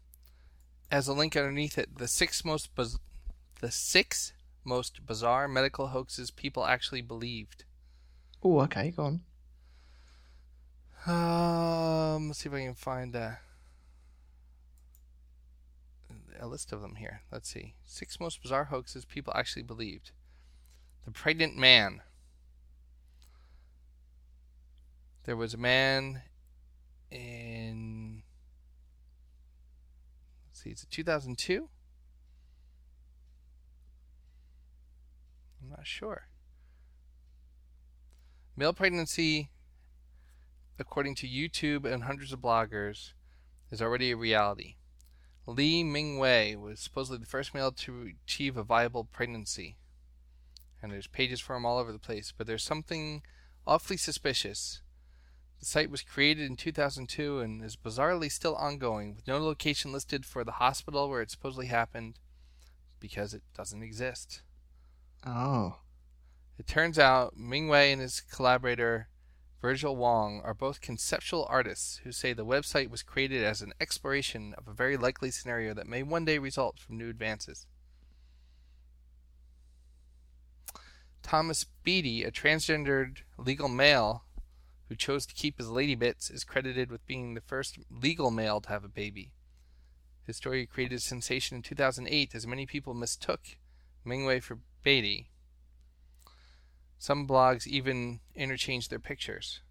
[0.91, 1.97] has a link underneath it.
[1.97, 2.99] The six most biz-
[3.61, 4.33] the six
[4.65, 7.63] most bizarre medical hoaxes people actually believed.
[8.43, 9.21] Oh, okay, go on.
[11.05, 13.39] Um, let's see if I can find a,
[16.39, 17.21] a list of them here.
[17.31, 17.75] Let's see.
[17.85, 20.11] Six most bizarre hoaxes people actually believed.
[21.05, 22.01] The pregnant man.
[25.23, 26.23] There was a man
[27.11, 28.23] in.
[30.49, 31.69] Let's see, it's it 2002?
[35.61, 36.23] I'm not sure.
[38.57, 39.49] Male pregnancy
[40.79, 43.13] according to YouTube and hundreds of bloggers,
[43.71, 44.75] is already a reality.
[45.45, 49.77] Lee Ming-wei was supposedly the first male to achieve a viable pregnancy.
[50.81, 53.21] And there's pages for him all over the place, but there's something
[53.67, 54.81] awfully suspicious.
[55.59, 60.25] The site was created in 2002 and is bizarrely still ongoing, with no location listed
[60.25, 62.17] for the hospital where it supposedly happened,
[62.99, 64.41] because it doesn't exist.
[65.25, 65.79] Oh.
[66.57, 69.08] It turns out Ming-wei and his collaborator
[69.61, 74.55] Virgil Wong are both conceptual artists who say the website was created as an exploration
[74.57, 77.67] of a very likely scenario that may one day result from new advances.
[81.21, 84.23] Thomas Beatie, a transgendered legal male
[84.87, 88.61] who chose to keep his lady bits, is credited with being the first legal male
[88.61, 89.33] to have a baby.
[90.25, 93.41] His story created a sensation in 2008 as many people mistook
[94.05, 95.29] Mingwei for Beatie.
[96.99, 99.61] Some blogs even interchange their pictures.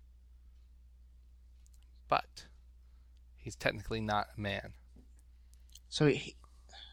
[2.08, 2.46] But
[3.36, 4.72] he's technically not a man.
[5.90, 6.36] So, he,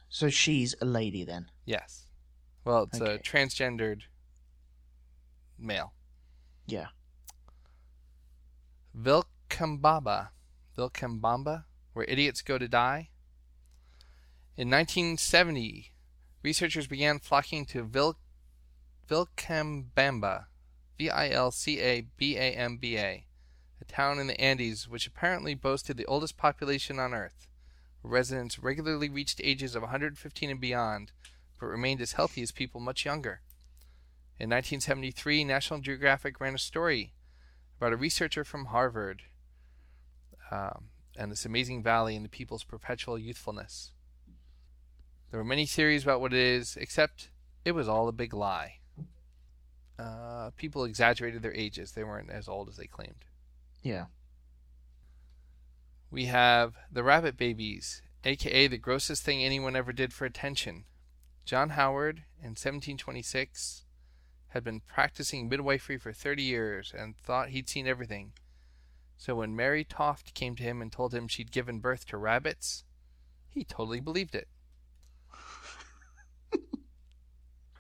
[0.10, 1.50] so she's a lady then.
[1.66, 2.08] Yes.
[2.66, 4.02] Well, it's a transgendered
[5.58, 5.94] male.
[6.68, 6.88] Yeah.
[8.98, 10.30] Vilcabamba.
[10.78, 11.64] Vilcabamba,
[11.94, 13.10] where idiots go to die.
[14.58, 15.94] In 1970,
[16.44, 18.18] researchers began flocking to Vil-
[19.10, 20.46] Vilcabamba,
[20.98, 23.26] V I L C A B A M B A,
[23.80, 27.48] a town in the Andes which apparently boasted the oldest population on Earth.
[28.02, 31.12] Residents regularly reached ages of 115 and beyond,
[31.60, 33.42] but remained as healthy as people much younger.
[34.38, 37.14] In 1973, National Geographic ran a story
[37.78, 39.24] about a researcher from Harvard
[40.52, 43.92] um, and this amazing valley and the people's perpetual youthfulness.
[45.32, 47.30] There were many theories about what it is, except
[47.64, 48.80] it was all a big lie.
[49.98, 51.92] Uh, people exaggerated their ages.
[51.92, 53.26] They weren't as old as they claimed.
[53.82, 54.06] Yeah.
[56.12, 60.86] We have the Rabbit Babies, aka the grossest thing anyone ever did for attention.
[61.46, 63.84] John Howard, in 1726,
[64.50, 68.32] had been practicing midwifery for 30 years and thought he'd seen everything.
[69.18, 72.84] So when Mary Toft came to him and told him she'd given birth to rabbits,
[73.50, 74.48] he totally believed it.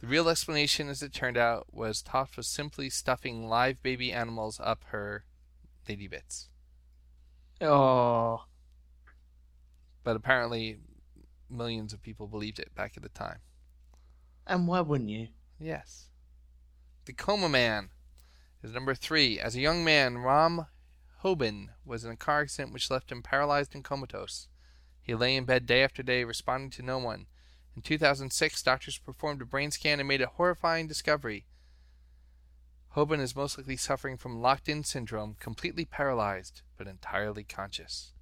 [0.05, 4.59] The real explanation, as it turned out, was Toft was simply stuffing live baby animals
[4.63, 5.25] up her
[5.89, 6.47] lady bits.
[7.59, 8.43] Oh,
[10.03, 10.77] But apparently,
[11.49, 13.39] millions of people believed it back at the time.
[14.45, 15.29] and why wouldn't you?
[15.59, 16.09] Yes.
[17.05, 17.89] The Coma Man
[18.61, 19.39] is number three.
[19.39, 20.67] As a young man, Rom
[21.23, 24.49] Houben was in a car accident which left him paralyzed and comatose.
[25.01, 27.25] He lay in bed day after day, responding to no one.
[27.75, 31.45] In 2006, doctors performed a brain scan and made a horrifying discovery.
[32.95, 38.13] Houben is most likely suffering from locked in syndrome, completely paralyzed, but entirely conscious.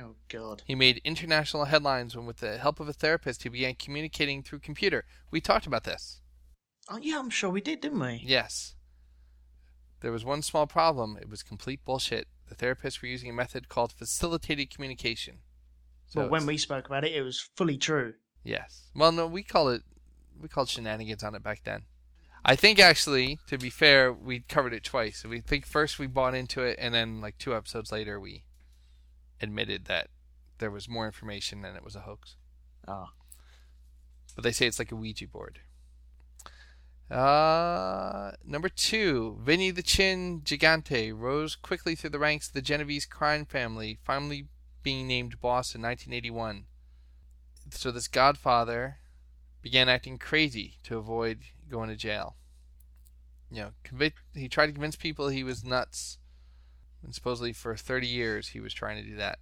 [0.00, 0.62] Oh God.
[0.66, 4.60] He made international headlines when, with the help of a therapist, he began communicating through
[4.60, 5.04] computer.
[5.30, 6.22] We talked about this.
[6.88, 8.22] Oh yeah, I'm sure we did, didn't we?
[8.24, 8.74] Yes.
[10.00, 11.18] There was one small problem.
[11.20, 12.28] It was complete bullshit.
[12.48, 15.38] The therapists were using a method called facilitated communication.
[16.06, 18.14] So well, when we spoke about it, it was fully true.
[18.46, 18.90] Yes.
[18.94, 19.82] Well, no, we call it
[20.40, 21.82] we called shenanigans on it back then.
[22.44, 25.24] I think actually, to be fair, we covered it twice.
[25.24, 28.44] We think first we bought into it, and then like two episodes later, we
[29.40, 30.08] admitted that
[30.58, 32.36] there was more information and it was a hoax.
[32.86, 33.10] Ah.
[34.34, 35.60] But they say it's like a Ouija board.
[37.10, 43.06] Uh, number two, Vinny the Chin Gigante rose quickly through the ranks of the Genovese
[43.06, 44.46] crime family, finally
[44.82, 46.64] being named boss in 1981.
[47.70, 48.98] So this godfather
[49.62, 52.36] began acting crazy to avoid going to jail.
[53.50, 56.18] You know, convict, he tried to convince people he was nuts.
[57.02, 59.38] And supposedly for 30 years he was trying to do that.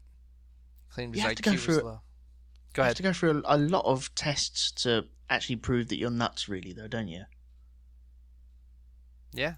[0.91, 1.93] Claimed You his IQ go was low.
[1.93, 2.01] you
[2.73, 2.91] Go ahead.
[2.91, 6.49] have to go through a, a lot of tests to actually prove that you're nuts,
[6.49, 7.25] really, though, don't you?
[9.33, 9.55] Yeah.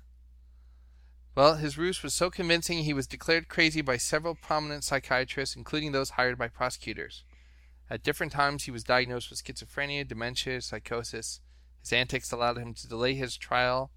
[1.35, 5.93] Well, his ruse was so convincing he was declared crazy by several prominent psychiatrists, including
[5.93, 7.25] those hired by prosecutors.
[7.89, 11.41] At different times, he was diagnosed with schizophrenia, dementia, psychosis.
[11.81, 13.93] His antics allowed him to delay his trial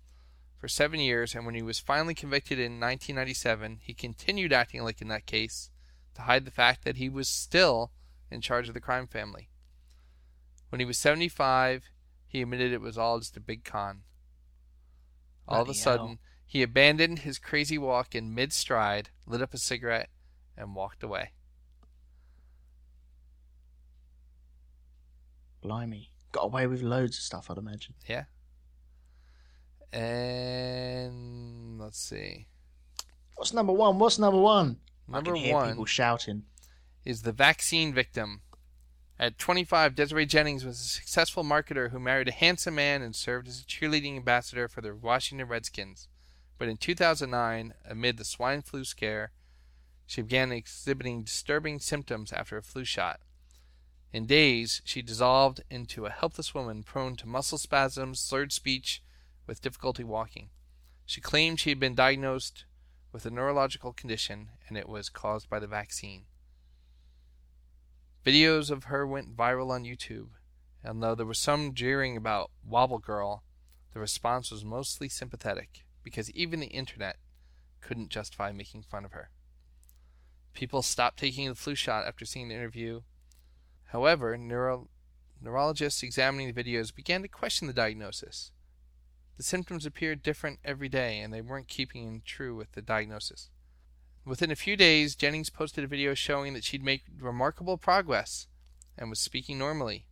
[0.60, 5.02] for seven years, and when he was finally convicted in 1997, he continued acting like
[5.02, 5.72] in that case
[6.16, 7.92] to hide the fact that he was still
[8.30, 9.50] in charge of the crime family.
[10.70, 11.86] When he was 75,
[12.28, 14.02] he admitted it was all just a big con.
[15.48, 16.18] All of a sudden, hell.
[16.46, 20.10] he abandoned his crazy walk in mid stride, lit up a cigarette,
[20.56, 21.32] and walked away.
[25.62, 26.12] Blimey.
[26.32, 27.96] Got away with loads of stuff, I'd imagine.
[28.08, 28.26] Yeah.
[29.92, 32.48] And let's see.
[33.36, 34.00] What's number one?
[34.00, 34.78] What's number one?
[35.08, 36.44] Number I can hear one people shouting.
[37.04, 38.42] is the vaccine victim.
[39.20, 43.48] At 25, Desiree Jennings was a successful marketer who married a handsome man and served
[43.48, 46.08] as a cheerleading ambassador for the Washington Redskins.
[46.58, 49.32] But in 2009, amid the swine flu scare,
[50.06, 53.20] she began exhibiting disturbing symptoms after a flu shot.
[54.12, 59.04] In days, she dissolved into a helpless woman prone to muscle spasms, slurred speech,
[59.46, 60.50] with difficulty walking.
[61.06, 62.66] She claimed she had been diagnosed
[63.12, 66.26] with a neurological condition and it was caused by the vaccine.
[68.26, 70.30] Videos of her went viral on YouTube,
[70.84, 73.44] and though there was some jeering about Wobble Girl,
[73.94, 77.18] the response was mostly sympathetic because even the internet
[77.82, 79.30] couldn't justify making fun of her.
[80.54, 83.02] People stopped taking the flu shot after seeing the interview.
[83.92, 84.90] However, neuro-
[85.42, 88.52] neurologists examining the videos began to question the diagnosis.
[89.38, 93.50] The symptoms appeared different every day, and they weren't keeping in true with the diagnosis.
[94.26, 98.48] Within a few days, Jennings posted a video showing that she'd made remarkable progress
[98.98, 100.06] and was speaking normally.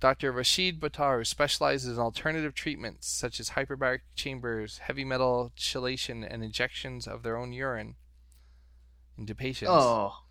[0.00, 0.30] Dr.
[0.32, 6.44] Rashid Buttar, who specializes in alternative treatments such as hyperbaric chambers, heavy metal chelation, and
[6.44, 7.96] injections of their own urine
[9.16, 10.23] into patients, Oh,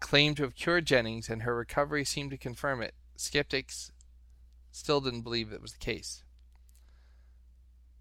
[0.00, 2.94] claimed to have cured Jennings, and her recovery seemed to confirm it.
[3.16, 3.92] Skeptics
[4.72, 6.24] still didn't believe it was the case.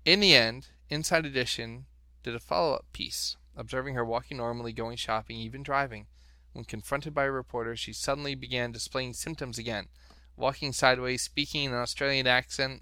[0.05, 1.85] In the end, Inside Edition
[2.23, 6.07] did a follow up piece, observing her walking normally, going shopping, even driving.
[6.53, 9.87] When confronted by a reporter, she suddenly began displaying symptoms again,
[10.35, 12.81] walking sideways, speaking in an Australian accent,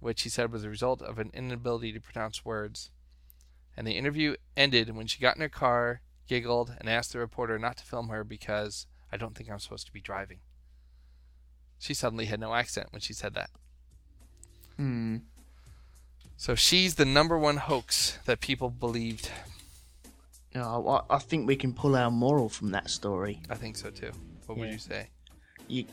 [0.00, 2.90] which he said was a result of an inability to pronounce words.
[3.76, 7.58] And the interview ended when she got in her car, giggled, and asked the reporter
[7.58, 10.38] not to film her because I don't think I'm supposed to be driving.
[11.78, 13.50] She suddenly had no accent when she said that.
[14.76, 15.16] hmm.
[16.38, 19.30] So she's the number one hoax that people believed.
[20.54, 23.40] Oh, I, I think we can pull our moral from that story.
[23.48, 24.12] I think so too.
[24.46, 25.08] What would you say?
[25.68, 25.84] You,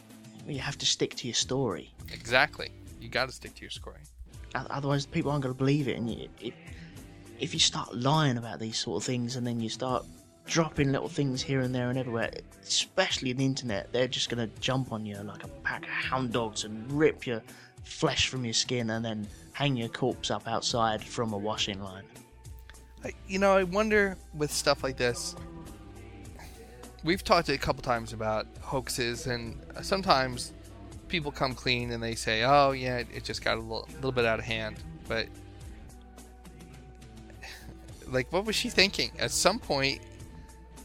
[0.47, 1.93] you have to stick to your story.
[2.11, 2.69] Exactly.
[2.99, 4.01] You got to stick to your story.
[4.55, 5.97] Otherwise, people aren't going to believe it.
[5.97, 6.53] And you, if,
[7.39, 10.05] if you start lying about these sort of things, and then you start
[10.45, 12.31] dropping little things here and there and everywhere,
[12.61, 15.89] especially in the internet, they're just going to jump on you like a pack of
[15.89, 17.41] hound dogs and rip your
[17.83, 22.03] flesh from your skin, and then hang your corpse up outside from a washing line.
[23.27, 25.35] You know, I wonder with stuff like this.
[27.03, 30.53] We've talked a couple times about hoaxes, and sometimes
[31.09, 34.13] people come clean and they say, "Oh, yeah, it- it just got a little, little
[34.13, 34.77] bit out of hand."
[35.09, 35.27] But
[38.07, 39.11] like, what was she thinking?
[39.19, 40.01] At some point,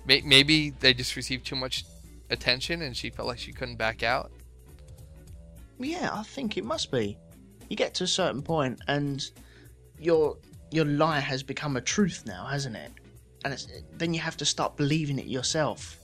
[0.09, 1.84] may- maybe they just received too much
[2.30, 4.32] attention, and she felt like she couldn't back out.
[5.78, 7.16] Yeah, I think it must be.
[7.68, 9.24] You get to a certain point, and
[10.00, 10.36] your
[10.70, 12.90] your lie has become a truth now, hasn't it?
[13.44, 13.64] And
[13.96, 15.98] then you have to start believing it yourself.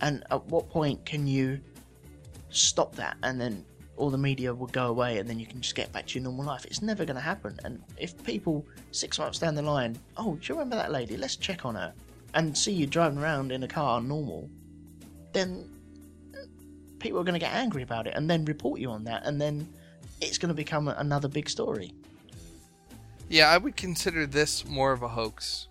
[0.00, 1.60] And at what point can you
[2.50, 3.64] stop that, and then
[3.96, 6.24] all the media will go away, and then you can just get back to your
[6.24, 6.64] normal life?
[6.64, 7.58] It's never going to happen.
[7.64, 11.16] And if people six months down the line, oh, do you remember that lady?
[11.16, 11.92] Let's check on her,
[12.34, 14.48] and see you driving around in a car normal,
[15.32, 15.68] then
[16.98, 19.40] people are going to get angry about it and then report you on that, and
[19.40, 19.68] then
[20.20, 21.92] it's going to become another big story.
[23.28, 25.68] Yeah, I would consider this more of a hoax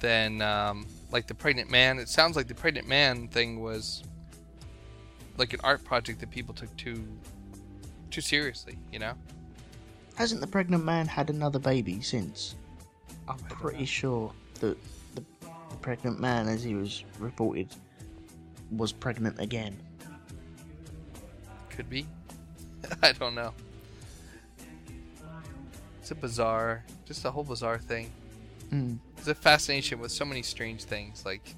[0.00, 1.98] than um, like the pregnant man.
[1.98, 4.02] It sounds like the pregnant man thing was
[5.36, 7.06] like an art project that people took too
[8.10, 8.76] too seriously.
[8.92, 9.14] You know?
[10.16, 12.54] Hasn't the pregnant man had another baby since?
[13.26, 14.76] I'm pretty sure that
[15.84, 17.68] pregnant man, as he was reported,
[18.70, 19.76] was pregnant again.
[21.68, 22.06] Could be.
[23.02, 23.52] I don't know.
[26.00, 28.10] It's a bizarre, just a whole bizarre thing.
[28.70, 28.96] Mm.
[29.18, 31.26] It's a fascination with so many strange things.
[31.26, 31.54] Like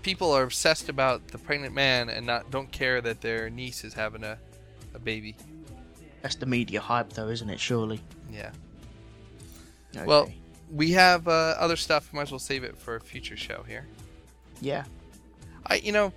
[0.00, 3.92] people are obsessed about the pregnant man and not don't care that their niece is
[3.92, 4.38] having a,
[4.94, 5.36] a baby.
[6.22, 7.60] That's the media hype, though, isn't it?
[7.60, 8.00] Surely.
[8.32, 8.50] Yeah.
[9.94, 10.06] Okay.
[10.06, 10.30] Well,
[10.72, 12.12] we have uh, other stuff.
[12.12, 13.86] Might as well save it for a future show here.
[14.60, 14.84] yeah.
[15.66, 16.12] I, you know,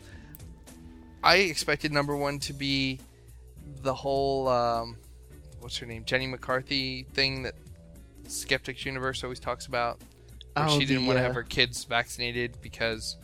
[1.23, 2.99] I expected number one to be
[3.81, 4.95] the whole, um,
[5.59, 7.55] what's her name, Jenny McCarthy thing that
[8.27, 9.99] Skeptics Universe always talks about.
[10.53, 13.17] Where Oh, she didn't the, want to uh, have her kids vaccinated because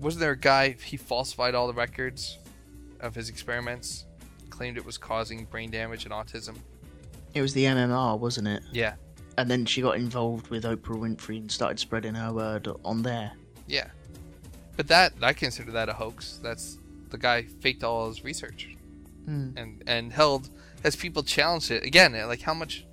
[0.00, 2.38] wasn't there a guy he falsified all the records
[3.00, 4.04] of his experiments,
[4.50, 6.56] claimed it was causing brain damage and autism.
[7.32, 8.62] It was the MMR, wasn't it?
[8.72, 8.94] Yeah,
[9.36, 13.32] And then she got involved with Oprah Winfrey and started spreading her word on there.
[13.66, 13.88] yeah.
[14.76, 16.40] But that I consider that a hoax.
[16.42, 16.78] That's
[17.10, 18.68] the guy faked all his research.
[19.24, 19.50] Hmm.
[19.56, 20.50] and and held
[20.82, 22.84] as people challenged it again like how much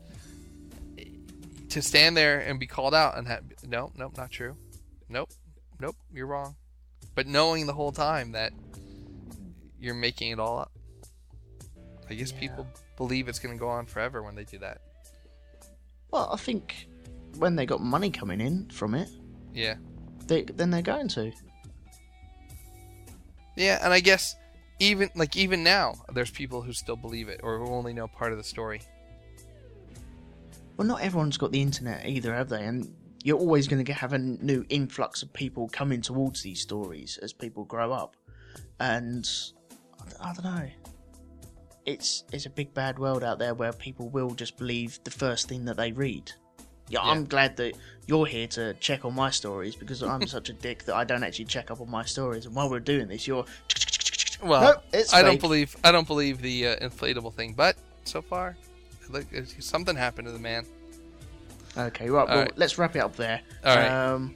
[1.67, 4.55] to stand there and be called out and have no nope not true
[5.09, 5.29] nope
[5.81, 6.55] nope you're wrong
[7.15, 8.53] but knowing the whole time that
[9.77, 10.71] you're making it all up
[12.09, 12.65] i guess people
[12.95, 14.79] believe it's going to go on forever when they do that
[16.11, 16.87] Well, I think
[17.37, 19.09] when they got money coming in from it,
[19.53, 19.75] yeah
[20.27, 21.31] they, then they're going to.
[23.57, 24.35] yeah and i guess
[24.79, 28.31] even like even now there's people who still believe it or who only know part
[28.31, 28.81] of the story
[30.77, 32.65] Well, not everyone's got the internet either, have they?
[32.65, 32.91] And
[33.23, 37.33] you're always going to have a new influx of people coming towards these stories as
[37.33, 38.15] people grow up.
[38.79, 39.29] And
[40.19, 40.69] I don't know.
[41.85, 45.47] It's it's a big bad world out there where people will just believe the first
[45.47, 46.31] thing that they read.
[46.89, 47.73] Yeah, I'm glad that
[48.05, 51.23] you're here to check on my stories because I'm such a dick that I don't
[51.23, 52.45] actually check up on my stories.
[52.45, 53.45] And while we're doing this, you're
[54.43, 57.75] well Nope, it's i don't believe i don't believe the uh, inflatable thing but
[58.05, 58.57] so far
[59.07, 59.23] look
[59.59, 60.65] something happened to the man
[61.77, 62.21] Okay, right.
[62.21, 62.57] All Well, right.
[62.57, 63.41] let's wrap it up there.
[63.63, 63.89] All right.
[63.89, 64.35] Um,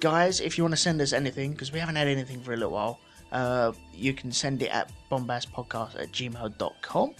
[0.00, 2.56] guys, if you want to send us anything, because we haven't had anything for a
[2.56, 3.00] little while,
[3.32, 7.14] uh, you can send it at bombastpodcast at gmail.com.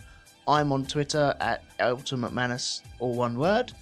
[0.46, 3.72] I'm on Twitter at Ultimate Manus, all one word,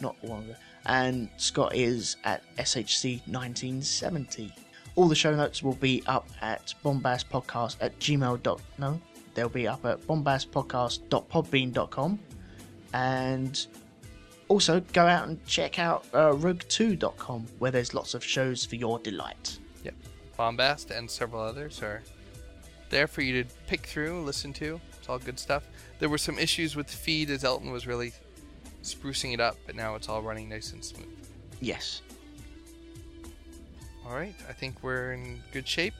[0.00, 0.56] not one word.
[0.86, 4.50] And Scott is at SHC1970.
[4.96, 8.42] All the show notes will be up at bombastpodcast at gmail.
[8.42, 9.00] dot- No,
[9.34, 12.18] they'll be up at bombastpodcast.podbean.com.
[12.94, 13.66] And
[14.48, 18.98] also, go out and check out uh, rogue2.com, where there's lots of shows for your
[18.98, 19.58] delight.
[20.38, 22.02] Bombast and several others are
[22.90, 24.80] there for you to pick through, listen to.
[24.98, 25.64] It's all good stuff.
[25.98, 28.12] There were some issues with the feed as Elton was really
[28.82, 31.08] sprucing it up, but now it's all running nice and smooth.
[31.60, 32.02] Yes.
[34.06, 35.92] All right, I think we're in good shape.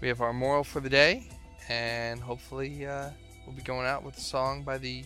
[0.00, 1.28] We have our moral for the day,
[1.68, 3.10] and hopefully uh,
[3.46, 5.04] we'll be going out with a song by the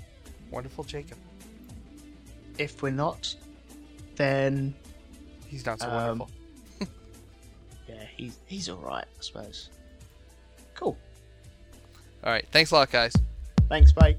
[0.50, 1.18] wonderful Jacob.
[2.56, 3.34] If we're not,
[4.16, 4.74] then
[5.48, 6.30] He's not so Um, wonderful.
[8.22, 9.70] He's he's all right, I suppose.
[10.74, 10.96] Cool.
[12.24, 13.12] All right, thanks a lot, guys.
[13.68, 14.16] Thanks, mate.